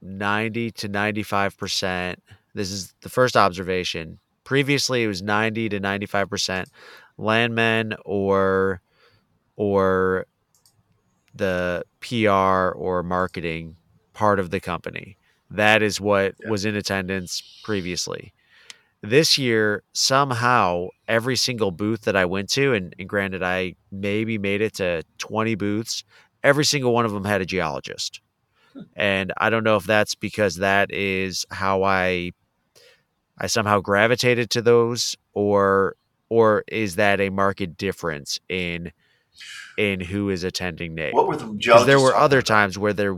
[0.02, 2.18] 90 to 95%
[2.54, 4.20] This is the first observation.
[4.44, 6.68] Previously, it was 90 to 95%
[7.18, 8.82] landmen or
[9.56, 10.26] or
[11.34, 13.76] the PR or marketing
[14.14, 15.18] part of the company.
[15.50, 16.50] That is what Yeah.
[16.50, 18.34] was in attendance previously.
[19.02, 24.38] This year, somehow, every single booth that I went to, and, and granted, I maybe
[24.38, 26.04] made it to 20 booths,
[26.44, 28.22] every single one of them had a geologist.
[28.74, 28.82] Hmm.
[28.96, 32.32] And I don't know if that's because that is how I
[33.38, 35.96] I somehow gravitated to those or
[36.30, 38.92] or is that a market difference in
[39.78, 41.14] in who is attending NAPE?
[41.14, 43.18] What were the because there were other times where there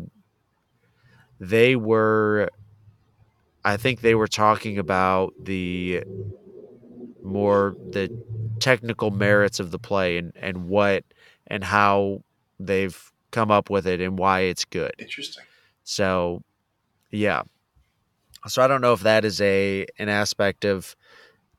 [1.39, 2.49] they were
[3.63, 6.03] i think they were talking about the
[7.23, 8.11] more the
[8.59, 11.03] technical merits of the play and and what
[11.47, 12.21] and how
[12.59, 15.43] they've come up with it and why it's good Interesting.
[15.83, 16.41] so
[17.11, 17.43] yeah
[18.47, 20.95] so i don't know if that is a an aspect of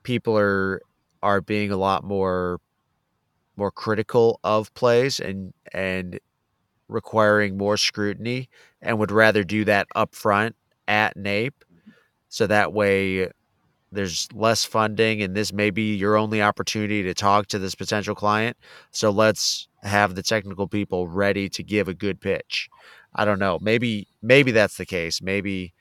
[0.03, 0.81] people are
[1.23, 2.61] are being a lot more
[3.59, 6.19] more critical of plays and and
[6.89, 8.49] requiring more scrutiny
[8.81, 10.57] and would rather do that up front
[10.87, 11.65] at NAPE.
[12.31, 13.29] So that way
[13.91, 18.15] there's less funding and this may be your only opportunity to talk to this potential
[18.15, 18.57] client.
[18.91, 22.69] So let's have the technical people ready to give a good pitch.
[23.15, 23.59] I don't know.
[23.61, 25.21] Maybe maybe that's the case.
[25.23, 25.75] Maybe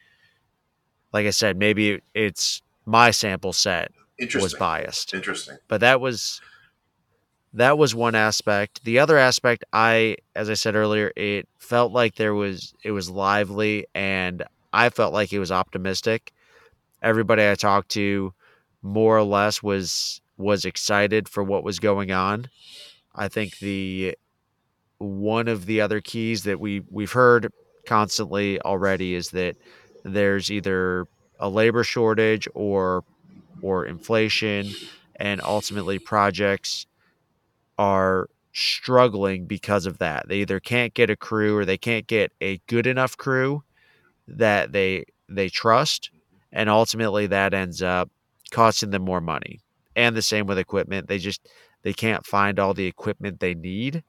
[1.14, 3.92] like i said maybe it's my sample set
[4.36, 5.14] was biased.
[5.14, 5.58] Interesting.
[5.68, 6.42] but that was
[7.58, 8.84] that was one aspect.
[8.84, 13.10] The other aspect i as i said earlier it felt like there was it was
[13.10, 14.43] lively and
[14.74, 16.32] i felt like it was optimistic.
[17.01, 18.34] Everybody i talked to
[18.82, 22.47] more or less was was excited for what was going on.
[23.16, 24.16] I think the
[24.99, 27.51] one of the other keys that we we've heard
[27.88, 29.55] constantly already is that
[30.03, 31.08] there's either
[31.39, 33.03] a labor shortage or
[33.64, 34.70] or inflation
[35.16, 36.86] and ultimately projects
[37.78, 40.28] are struggling because of that.
[40.28, 43.64] They either can't get a crew or they can't get a good enough crew
[44.28, 46.10] that they they trust
[46.52, 48.10] and ultimately that ends up
[48.52, 49.60] costing them more money.
[49.96, 51.08] And the same with equipment.
[51.08, 51.48] They just
[51.84, 54.04] they can't find all the equipment they need,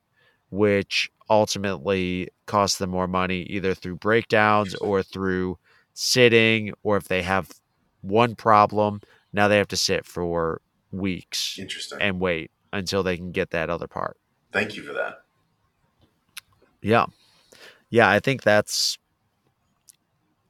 [0.50, 5.58] which ultimately costs them more money either through breakdowns or through
[5.92, 7.50] sitting or if they have
[8.00, 9.00] one problem,
[9.32, 12.00] now they have to sit for weeks Interesting.
[12.00, 14.16] and wait until they can get that other part.
[14.52, 15.22] Thank you for that.
[16.80, 17.06] Yeah.
[17.90, 18.98] Yeah, I think that's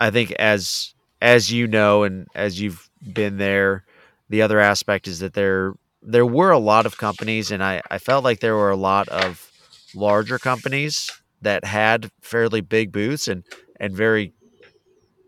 [0.01, 3.85] I think as as you know and as you've been there,
[4.29, 7.99] the other aspect is that there there were a lot of companies and I, I
[7.99, 9.51] felt like there were a lot of
[9.95, 11.11] larger companies
[11.43, 13.45] that had fairly big booths and
[13.81, 14.33] and very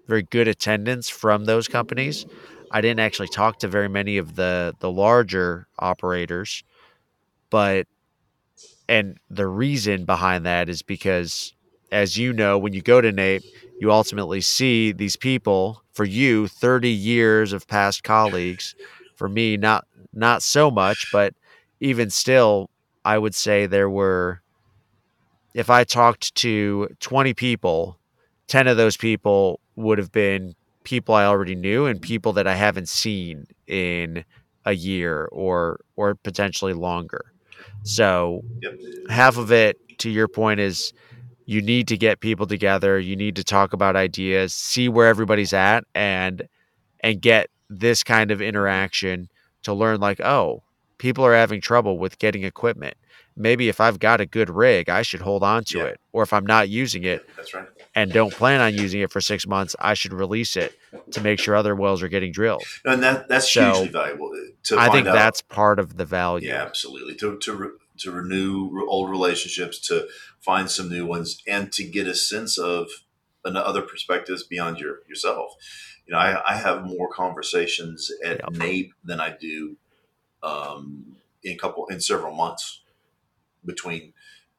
[0.06, 2.26] very good attendance from those companies.
[2.72, 6.62] I didn't actually talk to very many of the the larger operators,
[7.50, 7.86] but
[8.88, 11.52] and the reason behind that is because
[11.92, 13.42] as you know when you go to NAPE
[13.80, 18.74] you ultimately see these people for you 30 years of past colleagues.
[19.16, 21.34] For me not not so much but
[21.80, 22.70] even still
[23.04, 24.40] i would say there were
[25.54, 27.98] if i talked to 20 people
[28.48, 32.54] 10 of those people would have been people i already knew and people that i
[32.54, 34.24] haven't seen in
[34.64, 37.32] a year or or potentially longer
[37.82, 38.74] so Yep.
[39.08, 40.92] half of it to your point is
[41.46, 45.52] you need to get people together you need to talk about ideas see where everybody's
[45.52, 46.42] at and
[47.02, 49.28] and get this kind of interaction
[49.62, 50.62] to learn like oh
[50.98, 52.94] people are having trouble with getting equipment
[53.36, 55.84] maybe if i've got a good rig i should hold on to Yeah.
[55.86, 57.66] it or if i'm not using it Yeah, that's right.
[57.94, 60.72] And don't plan on using it for six months i should release it
[61.10, 64.30] to make sure other wells are getting drilled And that that's So, hugely valuable
[64.64, 65.12] to i think out.
[65.12, 67.14] that's part of the value Yeah, absolutely.
[67.16, 67.68] To to re,
[67.98, 70.08] to renew old relationships, to
[70.40, 72.88] find some new ones, and to get a sense of
[73.44, 75.54] other perspectives beyond your yourself.
[76.06, 78.52] You know, I, I have more conversations at Yep.
[78.52, 79.76] NAPE than I do
[80.42, 82.80] um, in couple in several months
[83.64, 84.12] between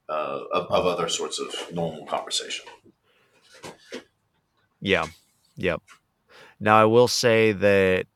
[0.10, 2.66] uh, of, of other sorts of normal conversation.
[4.82, 5.06] Yeah.
[5.56, 5.82] Yep.
[6.60, 8.08] Now I will say that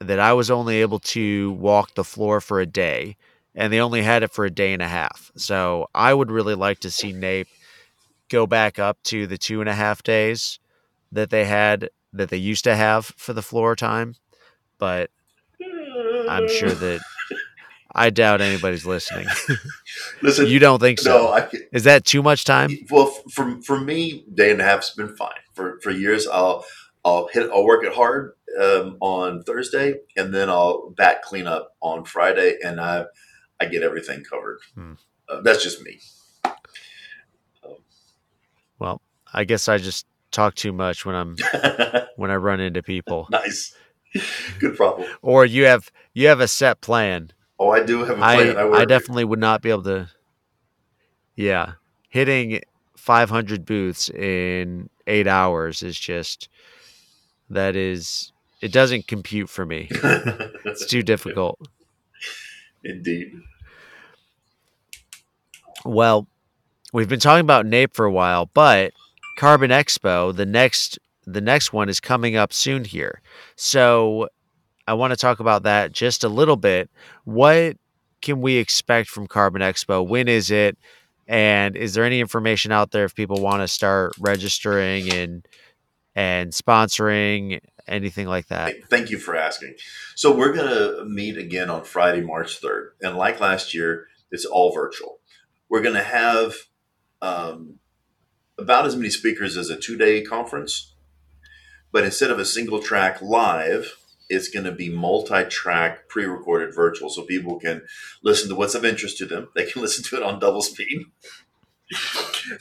[0.00, 3.16] that I was only able to walk the floor for a day
[3.54, 5.30] and they only had it for a day and a half.
[5.36, 7.48] So I would really like to see NAPE
[8.30, 10.58] go back up to the two and a half days
[11.12, 14.14] that they had that they used to have for the floor time.
[14.78, 15.10] But
[16.28, 17.00] I'm sure that
[17.94, 19.26] I doubt anybody's listening.
[20.22, 21.10] Listen, you don't think so?
[21.10, 22.70] no, I Is that too much time?
[22.90, 25.30] Well, for for me, day and a half's been fine.
[25.54, 26.64] For for years, I'll
[27.04, 31.74] I'll hit I'll work it hard um, on Thursday, and then I'll bat clean up
[31.80, 33.06] on Friday, and I
[33.60, 34.60] I get everything covered.
[34.74, 34.92] Hmm.
[35.28, 36.00] Uh, that's just me.
[38.78, 41.36] Well, I guess I just talk too much when I'm
[42.16, 43.26] when I run into people.
[43.30, 43.74] nice,
[44.58, 45.08] good problem.
[45.22, 47.32] Or you have you have a set plan.
[47.60, 48.56] Oh, I do have a I plan.
[48.56, 50.08] I, I definitely would not be able to.
[51.36, 51.74] Yeah,
[52.08, 52.62] hitting
[52.96, 56.48] 500 booths in eight hours is just
[57.50, 58.32] that is
[58.62, 59.88] it doesn't compute for me.
[60.62, 61.58] It's too difficult.
[62.84, 63.32] Indeed.
[65.84, 66.28] Well,
[66.92, 68.92] we've been talking about NAPE for a while, but
[69.36, 73.20] Carbon Expo, the next the next one is coming up soon here.
[73.56, 74.28] So
[74.86, 76.90] I want to talk about that just a little bit.
[77.24, 77.76] What
[78.20, 80.06] can we expect from Carbon Expo?
[80.06, 80.76] When is it?
[81.26, 85.46] And is there any information out there if people want to start registering and
[86.16, 88.74] and sponsoring anything like that?
[88.88, 89.74] Thank you for asking.
[90.16, 92.90] So we're going to meet again on Friday, March 3rd.
[93.00, 95.20] And like last year, it's all virtual.
[95.68, 96.54] We're going to have
[97.22, 97.78] um,
[98.58, 100.94] about as many speakers as a two day conference.
[101.92, 103.99] But instead of a single track live,
[104.30, 107.10] it's going to be multi track pre recorded virtual.
[107.10, 107.82] So people can
[108.22, 109.48] listen to what's of interest to them.
[109.54, 111.04] They can listen to it on double speed.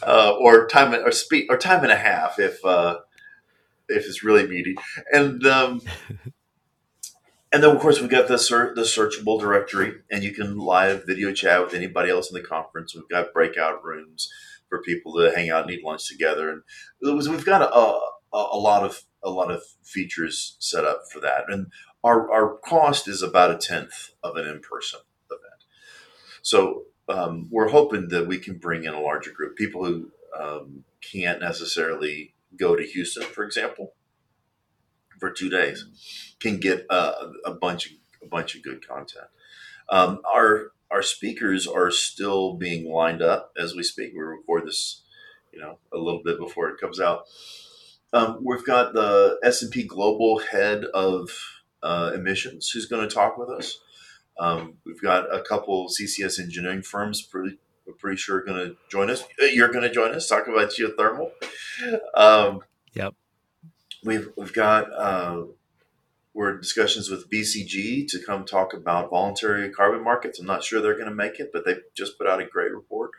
[0.03, 2.97] Uh, or time or speed or time and a half if uh,
[3.87, 4.75] if it's really meaty,
[5.11, 5.81] and um,
[7.51, 11.05] and then of course we've got the ser- the searchable directory, and you can live
[11.07, 12.93] video chat with anybody else in the conference.
[12.93, 14.29] We've got breakout rooms
[14.67, 16.61] for people to hang out and eat lunch together, and
[17.15, 21.19] was, we've got a, a, a lot of a lot of features set up for
[21.19, 21.45] that.
[21.47, 21.67] And
[22.03, 24.99] our our cost is about a tenth of an in person
[25.29, 25.63] event.
[26.41, 30.83] So um, we're hoping that we can bring in a larger group, people who um,
[31.01, 33.93] can't necessarily go to Houston, for example,
[35.19, 35.85] for two days,
[36.39, 39.27] can get a, a bunch of a bunch of good content.
[39.89, 44.13] Um, our our speakers are still being lined up as we speak.
[44.13, 45.03] We record this,
[45.51, 47.23] you know, a little bit before it comes out.
[48.11, 51.29] Um, we've got the S and P Global head of
[51.83, 53.79] uh, emissions who's going to talk with us.
[54.39, 59.09] Um, we've got a couple CCS engineering firms pretty we're pretty sure going to join
[59.09, 59.23] us.
[59.41, 60.27] Uh, You're going to join us.
[60.27, 61.31] Talk about geothermal.
[62.13, 62.61] Um,
[62.93, 63.15] Yep.
[64.03, 65.43] We've we've got uh,
[66.33, 70.39] we're in discussions with BCG to come talk about voluntary carbon markets.
[70.39, 72.71] I'm not sure they're going to make it, but they just put out a great
[72.71, 73.11] report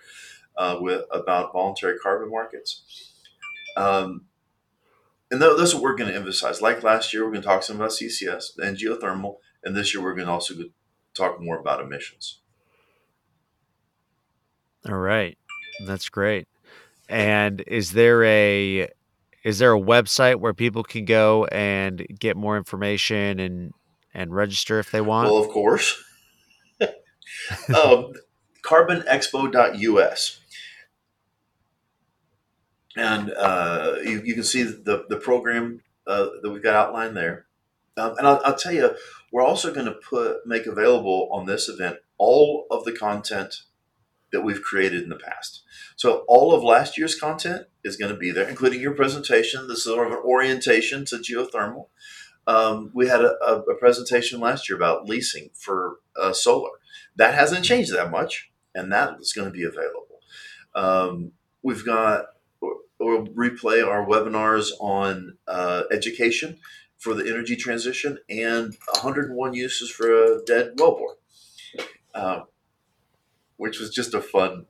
[0.57, 2.83] uh, with about voluntary carbon markets.
[3.77, 4.27] Um,
[5.31, 6.61] and that's what we're going to emphasize.
[6.61, 10.03] Like last year, we're going to talk some about CCS and geothermal, and this year
[10.03, 10.55] we're going to also
[11.15, 12.41] talk more about emissions.
[14.89, 15.37] All right.
[15.87, 16.49] That's great.
[17.09, 18.89] And is there a
[19.43, 23.73] is there a website where people can go and get more information and
[24.15, 25.31] and register if they want?
[25.31, 26.03] Well, of course.
[26.81, 28.13] um,
[28.65, 30.40] carbonexpo.us.
[33.01, 37.47] And uh, you, you can see the, the program uh, that we've got outlined there.
[37.97, 38.95] Um, and I'll, I'll tell you,
[39.33, 43.63] we're also going to put make available on this event all of the content
[44.33, 45.63] that we've created in the past.
[45.97, 49.67] So all of last year's content is going to be there, including your presentation.
[49.67, 51.87] This is sort of an orientation to geothermal.
[52.47, 56.71] Um, we had a, a, presentation last year about leasing for uh, solar.
[57.17, 60.21] That hasn't changed that much, and that is going to be available.
[60.75, 61.33] Um,
[61.63, 62.27] we've got
[63.07, 66.59] we'll replay our webinars on uh, education
[66.99, 71.15] for the energy transition and 101 uses for a dead wellbore,
[72.15, 72.43] uh,
[73.57, 74.67] which was just a fun,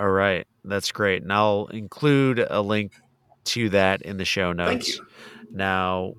[0.01, 0.47] All right.
[0.65, 1.23] That's great.
[1.23, 2.93] And I'll include a link
[3.49, 4.97] to that in the show notes.
[4.97, 5.07] Thank you.
[5.51, 6.13] Now,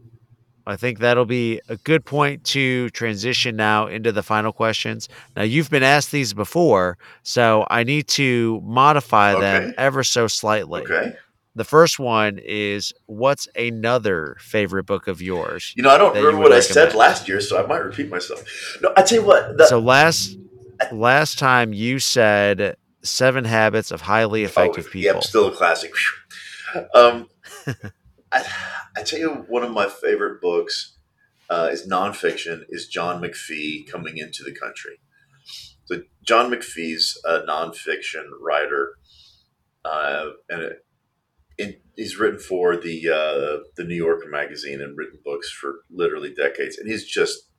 [0.69, 5.09] I think that'll be a good point to transition now into the final questions.
[5.35, 10.81] Now, you've been asked these before, so I need to modify them ever so slightly.
[10.81, 11.13] Okay.
[11.55, 15.73] The first one is what's another favorite book of yours?
[15.75, 18.43] You know, I don't remember what I said last year, so I might repeat myself.
[18.81, 19.57] No, I tell you what.
[19.57, 20.37] The, so last
[20.91, 25.15] last time you said Seven Habits of Highly oh, Effective oh, People.
[25.15, 25.95] Yep, still a classic.
[25.95, 26.18] Phew.
[26.93, 27.29] Um,
[28.31, 28.45] I,
[28.97, 30.97] I tell you, one of my favorite books
[31.49, 32.63] uh, is nonfiction.
[32.69, 34.99] Is John McPhee coming into the country?
[35.85, 38.93] So John McPhee's a nonfiction writer,
[39.83, 40.85] uh, and it,
[41.57, 46.33] it, he's written for the uh, the New Yorker magazine and written books for literally
[46.33, 46.77] decades.
[46.77, 47.49] And he's just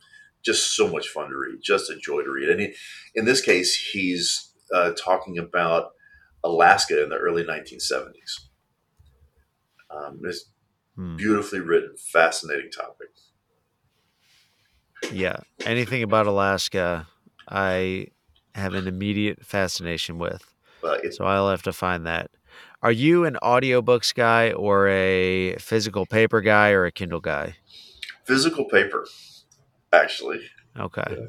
[0.45, 2.49] just so much fun to read, just a joy to read.
[2.49, 2.75] And he,
[3.15, 5.91] in this case, he's uh, talking about
[6.45, 8.50] Alaska in the early 1970s.
[9.95, 10.51] Um, it's
[10.95, 11.17] hmm.
[11.17, 13.09] beautifully written, fascinating topic.
[15.13, 17.09] Yeah, anything about Alaska,
[17.49, 18.09] I
[18.55, 20.55] have an immediate fascination with.
[20.83, 22.31] Uh, so I'll have to find that.
[22.83, 27.57] Are you an audiobooks guy or a physical paper guy or a Kindle guy?
[28.25, 29.07] Physical paper,
[29.93, 30.41] actually.
[30.79, 31.05] Okay.
[31.11, 31.27] Yeah.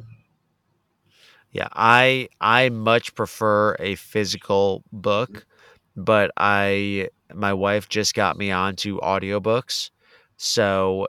[1.52, 5.46] yeah, I I much prefer a physical book,
[5.96, 9.90] but I my wife just got me onto audiobooks.
[10.38, 11.08] So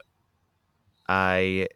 [1.08, 1.68] I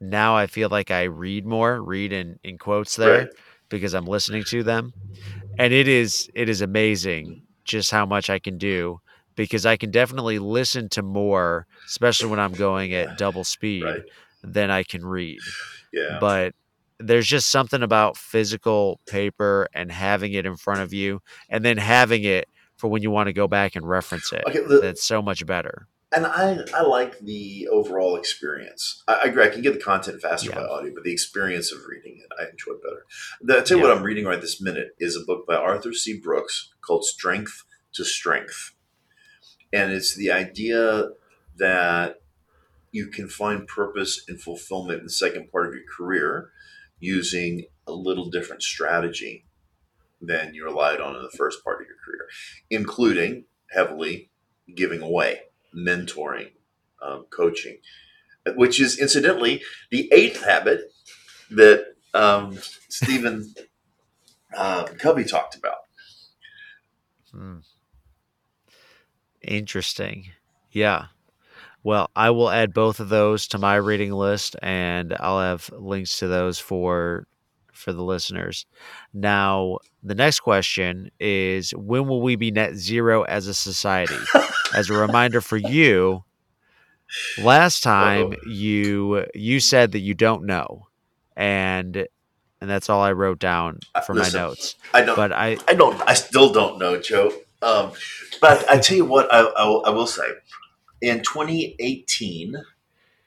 [0.00, 3.28] now I feel like I read more, read in, in quotes there right.
[3.68, 4.92] because I'm listening to them.
[5.58, 9.00] And it is it is amazing just how much I can do
[9.34, 14.02] because I can definitely listen to more, especially when I'm going at double speed, right.
[14.42, 15.40] than I can read.
[15.92, 16.18] Yeah.
[16.20, 16.54] But
[16.98, 21.76] there's just something about physical paper and having it in front of you and then
[21.76, 24.42] having it for when you want to go back and reference it.
[24.46, 25.88] Okay, the, that's so much better.
[26.14, 29.02] And I, I like the overall experience.
[29.08, 29.44] I, I agree.
[29.44, 30.56] I can get the content faster yeah.
[30.56, 33.04] by audio, but the experience of reading it, I enjoy better.
[33.42, 33.90] The, I tell you yeah.
[33.90, 36.18] what I'm reading right this minute is a book by Arthur C.
[36.18, 38.74] Brooks called Strength to Strength.
[39.72, 41.08] And it's the idea
[41.56, 42.20] that
[42.92, 46.50] you can find purpose and fulfillment in the second part of your career
[46.98, 49.44] using a little different strategy
[50.20, 52.28] than you relied on in the first part of your career,
[52.70, 54.30] including heavily
[54.74, 55.40] giving away,
[55.74, 56.50] mentoring,
[57.02, 57.78] um, coaching,
[58.54, 60.92] which is incidentally the eighth habit
[61.50, 61.84] that
[62.14, 63.54] um, Stephen
[64.56, 65.78] uh, Covey talked about.
[67.32, 67.58] Hmm.
[69.42, 70.30] Interesting.
[70.72, 71.06] Yeah.
[71.86, 76.18] Well, I will add both of those to my reading list and I'll have links
[76.18, 77.28] to those for
[77.72, 78.66] for the listeners.
[79.14, 84.16] Now, the next question is when will we be net zero as a society?
[84.74, 86.24] as a reminder for you,
[87.38, 88.50] last time Uh-oh.
[88.50, 90.88] you you said that you don't know.
[91.36, 92.08] And
[92.60, 94.74] and that's all I wrote down uh, for Listen, my notes.
[94.92, 97.32] I don't but I I don't I still don't know, Joe.
[97.62, 97.92] Um,
[98.40, 100.24] but I tell you what, I, I, I will say
[101.00, 102.56] in 2018,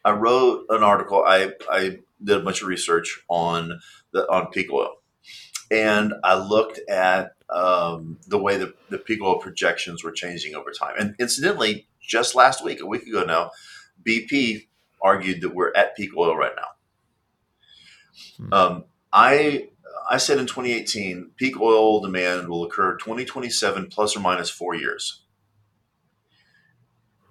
[0.04, 1.24] I wrote an article.
[1.26, 3.80] I, I did a bunch of research on
[4.12, 4.96] the on peak oil,
[5.72, 10.72] and I looked at um, the way the, the peak oil projections were changing over
[10.72, 10.96] time.
[11.00, 13.52] And incidentally, just last week, a week ago now,
[14.06, 14.68] BP
[15.02, 18.46] argued that we're at peak oil right now.
[18.46, 18.54] Hmm.
[18.54, 19.70] Um, I
[20.10, 25.22] I said in 2018, peak oil demand will occur 2027 plus or minus four years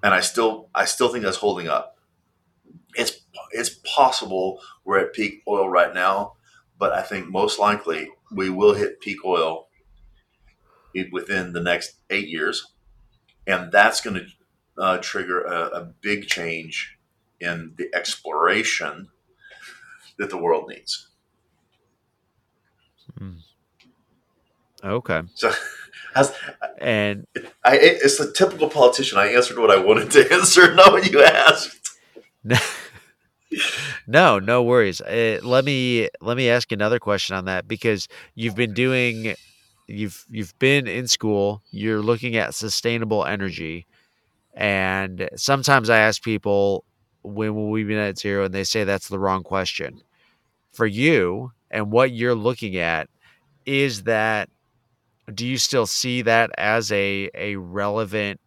[0.03, 1.97] and I still I still think that's holding up.
[2.95, 3.21] It's
[3.51, 6.35] it's possible we're at peak oil right now,
[6.79, 9.69] but I think most likely we will hit peak oil
[11.13, 12.73] within the next eight years,
[13.47, 14.27] and that's going to
[14.83, 16.99] uh, trigger a, a big change
[17.41, 19.09] in the exploration
[20.19, 21.09] that the world needs.
[23.17, 23.35] Hmm.
[24.83, 25.23] Okay.
[25.35, 25.53] So
[26.81, 27.27] and
[27.65, 29.19] I, it's the typical politician.
[29.19, 31.91] I answered what I wanted to answer, not what you asked.
[34.07, 35.01] no, no worries.
[35.01, 39.35] Uh, let me let me ask another question on that because you've been doing,
[39.87, 41.63] you've you've been in school.
[41.71, 43.87] You're looking at sustainable energy,
[44.55, 46.85] and sometimes I ask people,
[47.23, 50.03] "When will we be net zero, and they say that's the wrong question.
[50.73, 53.09] For you and what you're looking at,
[53.67, 54.49] is that
[55.35, 58.41] do you still see that as a a relevant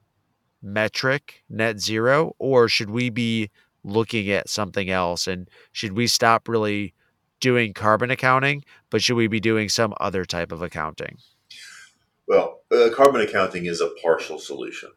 [0.61, 2.35] metric net zero?
[2.39, 3.49] Or should we be
[3.83, 5.27] looking at something else?
[5.27, 6.93] And should we stop really
[7.39, 11.17] doing carbon accounting but should we be doing some other type of accounting?
[12.27, 14.91] Well uh, carbon accounting is a partial solution.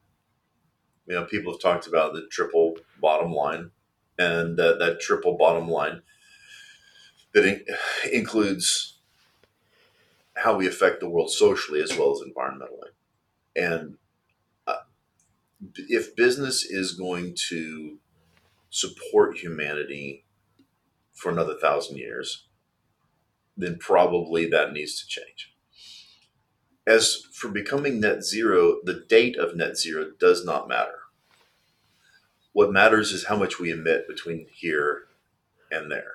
[1.06, 3.70] You know people have talked about the triple bottom line
[4.18, 6.02] and uh, that triple bottom line
[7.32, 7.64] that in-
[8.12, 8.93] includes
[10.36, 12.90] how we affect the world socially as well as environmentally.
[13.56, 13.96] And
[14.66, 14.82] uh,
[15.76, 17.98] if business is going to
[18.70, 20.24] support humanity
[21.12, 22.46] for another thousand years,
[23.56, 25.54] then probably that needs to change.
[26.86, 30.98] As for becoming net zero, the date of net zero does not matter.
[32.52, 35.04] What matters is how much we emit between here
[35.70, 36.14] and there.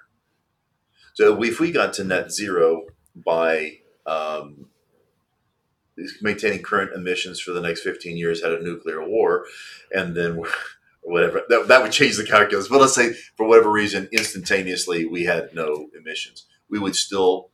[1.13, 2.83] So if we got to net zero
[3.15, 3.79] by
[4.09, 4.65] um,
[6.21, 9.45] maintaining current emissions for the next 15 years had a nuclear war,
[9.91, 10.41] and then
[11.01, 11.43] whatever.
[11.49, 12.67] That, that would change the calculus.
[12.67, 17.49] But let's say for whatever reason, instantaneously we had no emissions, we would still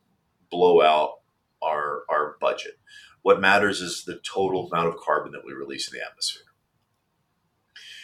[0.49, 1.19] blow out
[1.61, 2.77] our our budget.
[3.21, 6.43] What matters is the total amount of carbon that we release in the atmosphere.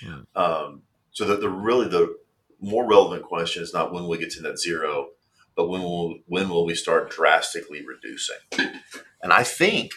[0.04, 0.22] Hmm.
[0.36, 0.82] Um,
[1.12, 2.18] so that the really the
[2.60, 5.10] more relevant question is not when we get to net zero,
[5.56, 8.38] but when will when will we start drastically reducing?
[9.24, 9.92] And I think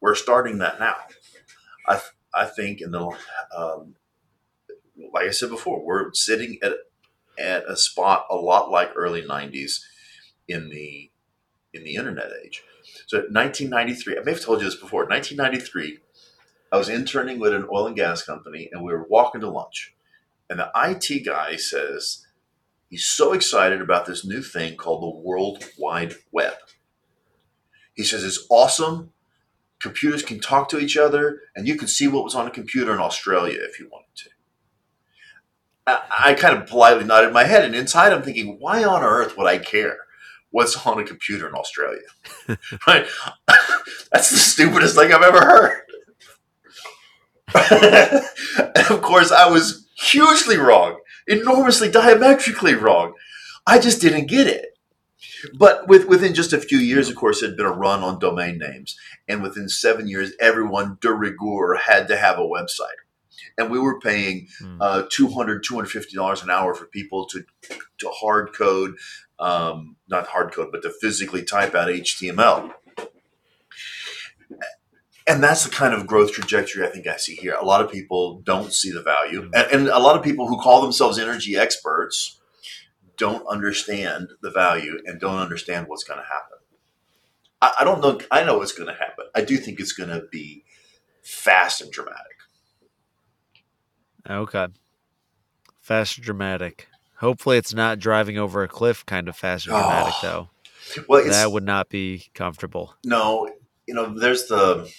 [0.00, 0.96] we're starting that now.
[1.86, 2.00] I
[2.34, 3.16] I think in the
[3.56, 3.94] um,
[5.12, 6.72] like I said before, we're sitting at
[7.38, 9.80] at a spot a lot like early '90s
[10.48, 11.10] in the
[11.72, 12.62] in the internet age.
[13.06, 15.06] So 1993, I may have told you this before.
[15.06, 15.98] 1993,
[16.72, 19.94] I was interning with an oil and gas company, and we were walking to lunch,
[20.50, 22.25] and the IT guy says
[22.88, 26.54] he's so excited about this new thing called the World Wide Web.
[27.94, 29.12] He says it's awesome.
[29.80, 32.94] Computers can talk to each other, and you can see what was on a computer
[32.94, 34.30] in Australia if you wanted to.
[35.86, 39.36] I, I kind of politely nodded my head, and inside I'm thinking, why on earth
[39.36, 39.98] would I care?
[40.56, 42.06] what's on a computer in Australia.
[42.86, 43.06] right?
[44.10, 45.82] That's the stupidest thing I've ever heard.
[48.74, 53.14] and of course, I was hugely wrong, enormously diametrically wrong.
[53.66, 54.66] I just didn't get it.
[55.58, 58.18] But with, within just a few years, of course, it had been a run on
[58.18, 58.96] domain names.
[59.28, 63.00] And within seven years, everyone de rigueur had to have a website.
[63.58, 64.80] And we were paying Hmm.
[64.80, 67.44] uh, $200, $250 an hour for people to,
[67.98, 68.96] to hard code
[69.38, 72.72] um, not hard code, but to physically type out HTML.
[75.28, 77.56] And that's the kind of growth trajectory I think I see here.
[77.60, 79.54] A lot of people don't see the value, mm-hmm.
[79.54, 82.40] and, and a lot of people who call themselves energy experts
[83.16, 86.58] don't understand the value and don't understand what's going to happen.
[87.60, 88.20] I, I don't know.
[88.30, 89.26] I know what's going to happen.
[89.34, 90.64] I do think it's going to be
[91.22, 92.36] fast and dramatic.
[94.28, 94.68] Okay.
[95.80, 96.88] Fast and dramatic.
[97.18, 101.04] Hopefully, it's not driving over a cliff kind of fast and dramatic, Oh, though.
[101.08, 102.94] Well, That would not be comfortable.
[103.04, 103.48] No,
[103.86, 104.92] you know, there's the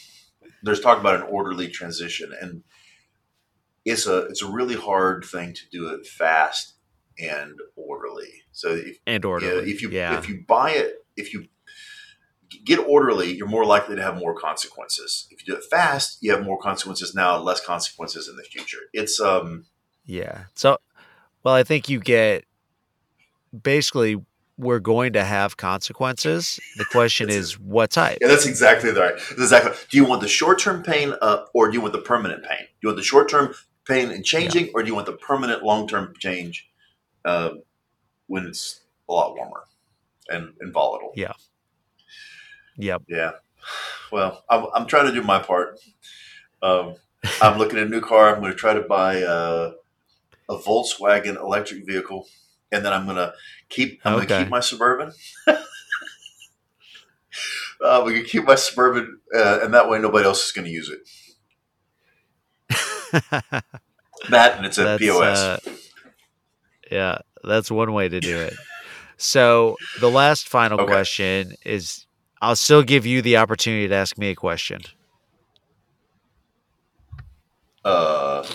[0.63, 2.63] there's talk about an orderly transition, and
[3.85, 6.75] it's a it's a really hard thing to do it fast
[7.19, 8.43] and orderly.
[8.51, 9.71] So if And yeah, orderly.
[9.71, 10.17] if you yeah.
[10.17, 11.47] if you buy it, if you
[12.63, 15.27] get orderly, you're more likely to have more consequences.
[15.31, 18.81] If you do it fast, you have more consequences now, less consequences in the future.
[18.93, 19.65] It's um
[20.05, 20.45] Yeah.
[20.55, 20.77] So,
[21.43, 22.45] well, I think you get
[23.63, 24.17] basically
[24.57, 26.59] we're going to have consequences.
[26.77, 28.17] The question is what type?
[28.21, 29.15] Yeah, that's exactly right.
[29.15, 29.73] That's exactly.
[29.89, 32.59] Do you want the short term pain, uh, or do you want the permanent pain?
[32.59, 33.53] Do you want the short term
[33.85, 36.69] pain and changing, or do you want the permanent long term change
[37.23, 37.51] uh,
[38.27, 39.63] when it's a lot warmer
[40.29, 41.13] and, and volatile?
[41.15, 41.33] Yeah.
[42.77, 43.03] Yep.
[43.07, 43.31] Yeah.
[44.11, 45.79] Well, I'm, I'm trying to do my part.
[46.61, 46.95] Um,
[47.41, 48.33] I'm looking at a new car.
[48.33, 49.71] I'm going to try to buy a,
[50.49, 52.27] a Volkswagen electric vehicle,
[52.71, 53.33] and then I'm going to
[53.69, 54.01] keep.
[54.05, 55.11] I'm going to keep my suburban.
[57.81, 60.71] uh, we can keep my suburban, uh, and that way nobody else is going to
[60.71, 60.99] use it.
[64.29, 65.37] That and it's a That's, POS.
[65.37, 65.59] uh,
[66.91, 68.55] yeah, that's one way to do it.
[69.17, 70.91] So the last final Okay.
[70.93, 72.05] question is
[72.41, 74.81] I'll still give you the opportunity to ask me a question.
[77.85, 78.45] Uh,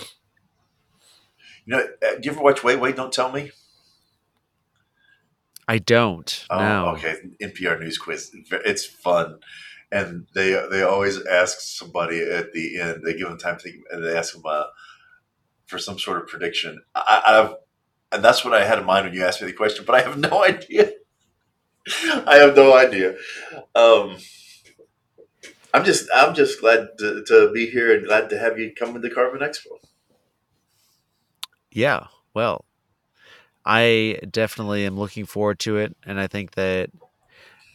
[1.65, 3.51] you know, uh, do you ever watch Wait Wait Don't Tell Me?
[5.67, 6.45] I don't.
[6.49, 6.87] Oh, no.
[6.89, 7.15] okay.
[7.41, 8.31] NPR News Quiz.
[8.51, 9.39] It's fun,
[9.91, 13.03] and they they always ask somebody at the end.
[13.03, 14.65] They give them time to think, and they ask them uh,
[15.65, 16.81] for some sort of prediction.
[16.95, 17.55] I, I've
[18.13, 20.01] and that's what I had in mind when you asked me the question, but I
[20.01, 20.91] have no idea.
[22.03, 23.15] I have no idea.
[23.75, 24.17] Um,
[25.73, 28.99] I'm just I'm just glad to, to be here and glad to have you come
[29.01, 29.79] to Carbon Expo.
[31.71, 32.07] Yeah.
[32.33, 32.65] Well,
[33.65, 36.89] I definitely am looking forward to it and I think that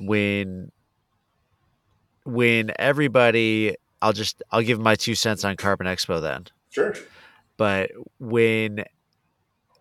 [0.01, 0.71] when
[2.25, 6.47] when everybody I'll just I'll give my two cents on Carbon Expo then.
[6.71, 6.95] Sure.
[7.57, 8.85] But when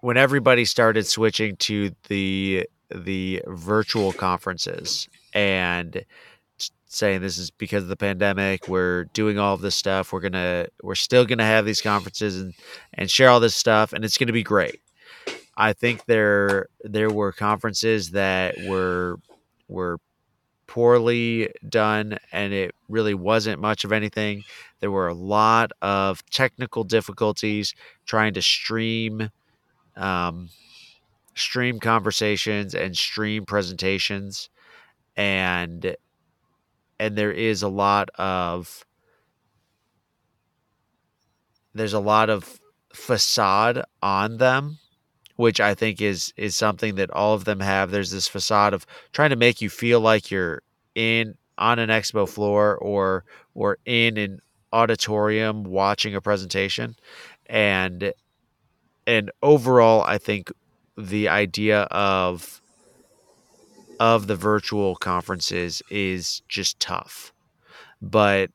[0.01, 6.03] when everybody started switching to the the virtual conferences and
[6.85, 10.65] saying this is because of the pandemic we're doing all of this stuff we're gonna
[10.81, 12.53] we're still gonna have these conferences and
[12.93, 14.79] and share all this stuff and it's gonna be great
[15.57, 19.17] i think there there were conferences that were
[19.67, 19.99] were
[20.67, 24.43] poorly done and it really wasn't much of anything.
[24.79, 27.73] There were a lot of technical difficulties
[28.05, 29.29] trying to stream
[29.95, 30.49] um,
[31.35, 34.49] stream conversations and stream presentations
[35.15, 35.95] and
[36.99, 38.85] and there is a lot of
[41.73, 42.59] there's a lot of
[42.93, 44.79] facade on them
[45.38, 47.91] which I think is is something that all of them have.
[47.91, 50.61] There's this facade of trying to make you feel like you're
[50.93, 53.23] in on an expo floor or
[53.55, 54.41] or in an
[54.73, 56.95] auditorium watching a presentation
[57.45, 58.11] and
[59.07, 60.51] and overall I think
[60.97, 62.61] the idea of
[63.99, 67.33] of the virtual conferences is just tough.
[68.01, 68.51] But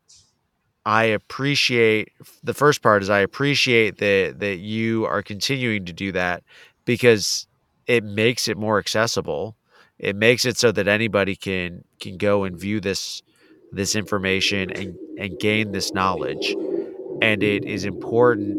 [0.84, 2.10] I appreciate
[2.42, 6.42] the first part is I appreciate that that you are continuing to do that
[6.84, 7.46] because
[7.86, 9.56] it makes it more accessible.
[9.98, 13.22] It makes it so that anybody can can go and view this
[13.72, 16.54] this information and and gain this knowledge.
[17.22, 18.58] And it is important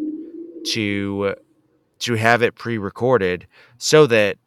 [0.70, 1.36] to
[2.00, 3.48] to have it pre-recorded
[3.78, 4.38] so that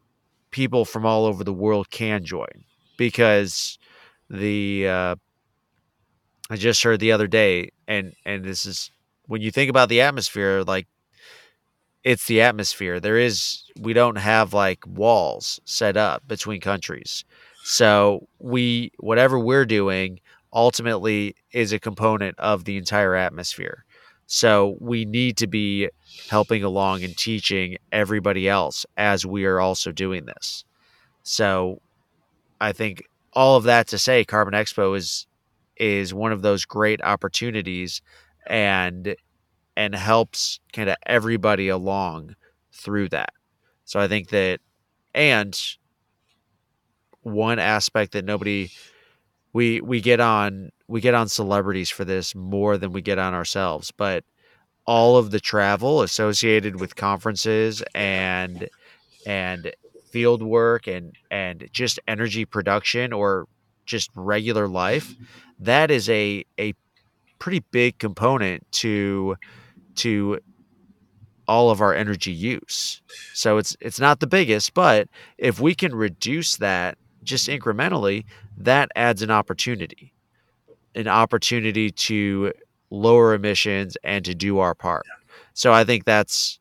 [0.51, 2.65] people from all over the world can join
[2.99, 3.79] because
[4.31, 5.17] the uh,
[6.51, 8.91] I just heard the other day and and this is
[9.27, 10.87] when you think about the atmosphere like
[12.07, 13.01] it's the atmosphere.
[13.01, 17.25] There is we don't have like walls set up between countries.
[17.65, 20.21] So we whatever we're doing
[20.53, 23.85] ultimately is a component of the entire atmosphere.
[24.27, 25.89] So we need to be
[26.31, 30.65] helping along and teaching everybody else as we are also doing this.
[31.25, 31.83] So
[32.61, 33.03] I think
[33.33, 35.27] all of that to say Carbon Expo is
[35.77, 38.01] is one of those great opportunities
[38.47, 39.17] and
[39.77, 42.35] and helps kind of everybody along
[42.73, 43.31] through that.
[43.85, 44.61] So I think that,
[45.15, 45.59] and
[47.23, 48.71] one aspect that nobody
[49.53, 53.35] we we get on we get on celebrities for this more than we get on
[53.35, 54.25] ourselves, but
[54.87, 58.69] all of the travel associated with conferences and
[59.27, 59.73] and
[60.11, 63.47] field work and and just energy production or
[63.85, 65.15] just regular life
[65.59, 66.75] that is a a
[67.39, 69.37] pretty big component to
[69.97, 70.41] to
[71.49, 73.01] all of our energy use.
[73.33, 78.25] So it's it's not the biggest, but if we can reduce that just incrementally,
[78.57, 80.13] that adds an opportunity.
[80.95, 82.53] An opportunity to
[82.91, 85.05] lower emissions and to do our part.
[85.55, 86.59] So I think that's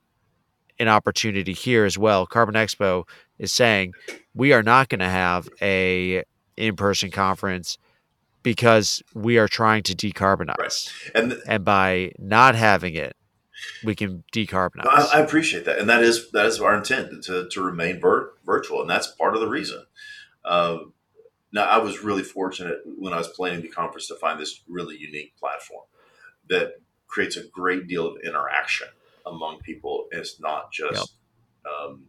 [0.79, 2.25] an opportunity here as well.
[2.25, 3.07] Carbon Expo
[3.39, 3.93] is saying
[4.33, 6.23] we are not going to have a
[6.57, 7.77] in-person conference
[8.43, 10.57] because we are trying to decarbonize.
[10.59, 10.91] Right.
[11.15, 13.15] And, th- and by not having it,
[13.84, 14.86] we can decarbonize.
[14.88, 18.34] I, I, appreciate that, and that is that is our intent to, to remain vir-
[18.45, 19.86] virtual, and that's part of the reason.
[20.43, 20.78] Uh,
[21.55, 24.97] now, I was really fortunate when I was planning the conference to find this really
[24.97, 25.86] unique platform
[26.49, 26.74] that
[27.07, 28.88] creates a great deal of interaction
[29.26, 30.07] among people.
[30.11, 31.13] And it's not just
[31.66, 31.74] yep.
[31.74, 32.07] um,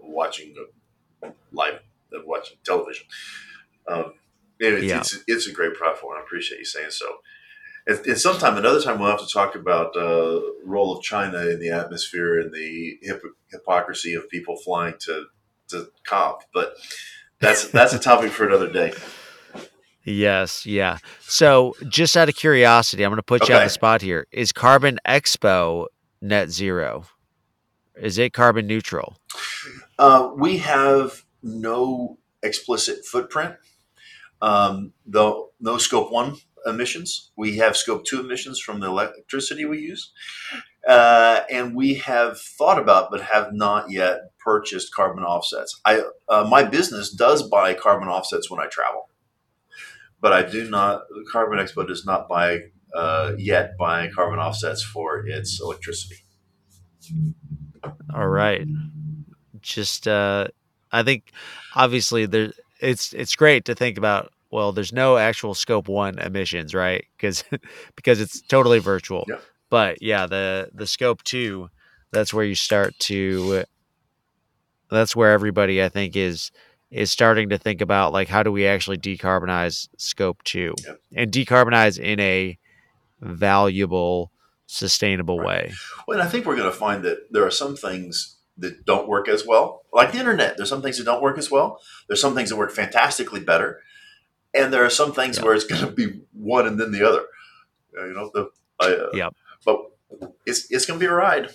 [0.00, 0.54] watching
[1.52, 1.80] live,
[2.24, 3.06] watching television.
[3.88, 4.12] Um,
[4.60, 5.00] it, yeah.
[5.00, 6.16] it's, it's a great platform.
[6.16, 7.16] I appreciate you saying so
[7.86, 11.60] and, and sometime another time we'll have to talk about uh, role of China in
[11.60, 15.26] the atmosphere and the hip- hypocrisy of people flying to
[15.68, 16.44] to COP.
[16.52, 16.74] But
[17.40, 18.92] that's that's a topic for another day.
[20.04, 20.98] Yes, yeah.
[21.22, 23.54] So, just out of curiosity, I'm going to put okay.
[23.54, 24.28] you on the spot here.
[24.30, 25.86] Is Carbon Expo
[26.22, 27.06] net zero?
[27.96, 29.16] Is it carbon neutral?
[29.98, 33.56] Uh, we have no explicit footprint.
[34.42, 37.30] Um, though no scope one emissions.
[37.36, 40.12] We have scope two emissions from the electricity we use.
[40.86, 45.80] Uh, and we have thought about but have not yet purchased carbon offsets.
[45.84, 49.08] I uh, my business does buy carbon offsets when I travel,
[50.20, 51.02] but I do not.
[51.32, 52.60] Carbon Expo does not buy
[52.94, 56.18] uh, yet buy carbon offsets for its electricity.
[58.14, 58.66] All right,
[59.60, 60.46] just uh,
[60.92, 61.32] I think
[61.74, 66.74] obviously there it's it's great to think about well, there's no actual scope one emissions,
[66.74, 67.04] right?
[67.14, 67.44] Because
[67.94, 69.26] because it's totally virtual.
[69.28, 69.36] Yeah.
[69.68, 71.68] But yeah, the the scope two,
[72.10, 73.64] that's where you start to.
[74.90, 76.52] That's where everybody, I think, is
[76.90, 80.74] is starting to think about like how do we actually decarbonize scope two
[81.14, 82.58] and decarbonize in a
[83.20, 84.32] valuable,
[84.64, 85.46] sustainable right.
[85.46, 85.72] way.
[86.08, 89.06] Well, and I think we're going to find that there are some things that don't
[89.06, 90.56] work as well, like the internet.
[90.56, 91.78] There's some things that don't work as well.
[92.08, 93.82] There's some things that work fantastically better
[94.56, 95.44] and there are some things yeah.
[95.44, 97.26] where it's going to be one and then the other.
[97.94, 99.30] You know, the I, uh, yeah,
[99.64, 99.78] but
[100.44, 101.50] it's it's going to be a ride.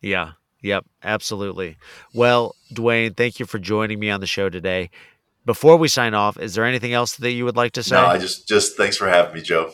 [0.00, 0.32] Yeah.
[0.62, 0.84] Yep.
[1.02, 1.76] Absolutely.
[2.12, 4.90] Well, Dwayne, thank you for joining me on the show today.
[5.46, 7.96] Before we sign off, is there anything else that you would like to say?
[7.96, 9.72] No, I just just thanks for having me, Joe.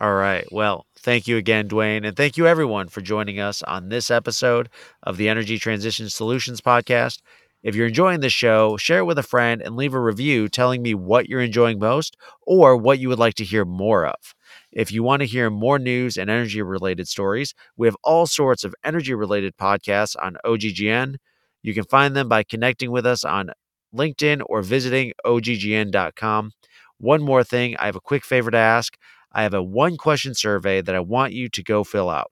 [0.00, 0.46] All right.
[0.50, 4.70] Well, thank you again, Dwayne, and thank you everyone for joining us on this episode
[5.02, 7.20] of the Energy Transition Solutions podcast.
[7.62, 10.82] If you're enjoying the show, share it with a friend and leave a review telling
[10.82, 14.34] me what you're enjoying most or what you would like to hear more of.
[14.72, 18.64] If you want to hear more news and energy related stories, we have all sorts
[18.64, 21.16] of energy related podcasts on OGGN.
[21.62, 23.50] You can find them by connecting with us on
[23.94, 26.52] LinkedIn or visiting oggn.com.
[26.98, 28.96] One more thing, I have a quick favor to ask.
[29.32, 32.30] I have a one question survey that I want you to go fill out.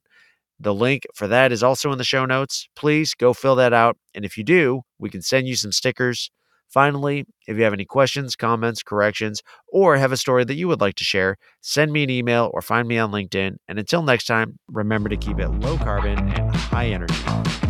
[0.61, 2.69] The link for that is also in the show notes.
[2.75, 3.97] Please go fill that out.
[4.15, 6.31] And if you do, we can send you some stickers.
[6.69, 10.81] Finally, if you have any questions, comments, corrections, or have a story that you would
[10.81, 13.57] like to share, send me an email or find me on LinkedIn.
[13.69, 17.15] And until next time, remember to keep it low carbon and high energy.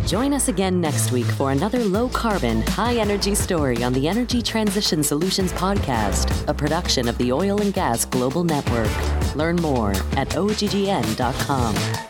[0.05, 4.41] Join us again next week for another low carbon, high energy story on the Energy
[4.41, 8.89] Transition Solutions Podcast, a production of the Oil and Gas Global Network.
[9.35, 12.08] Learn more at oggn.com.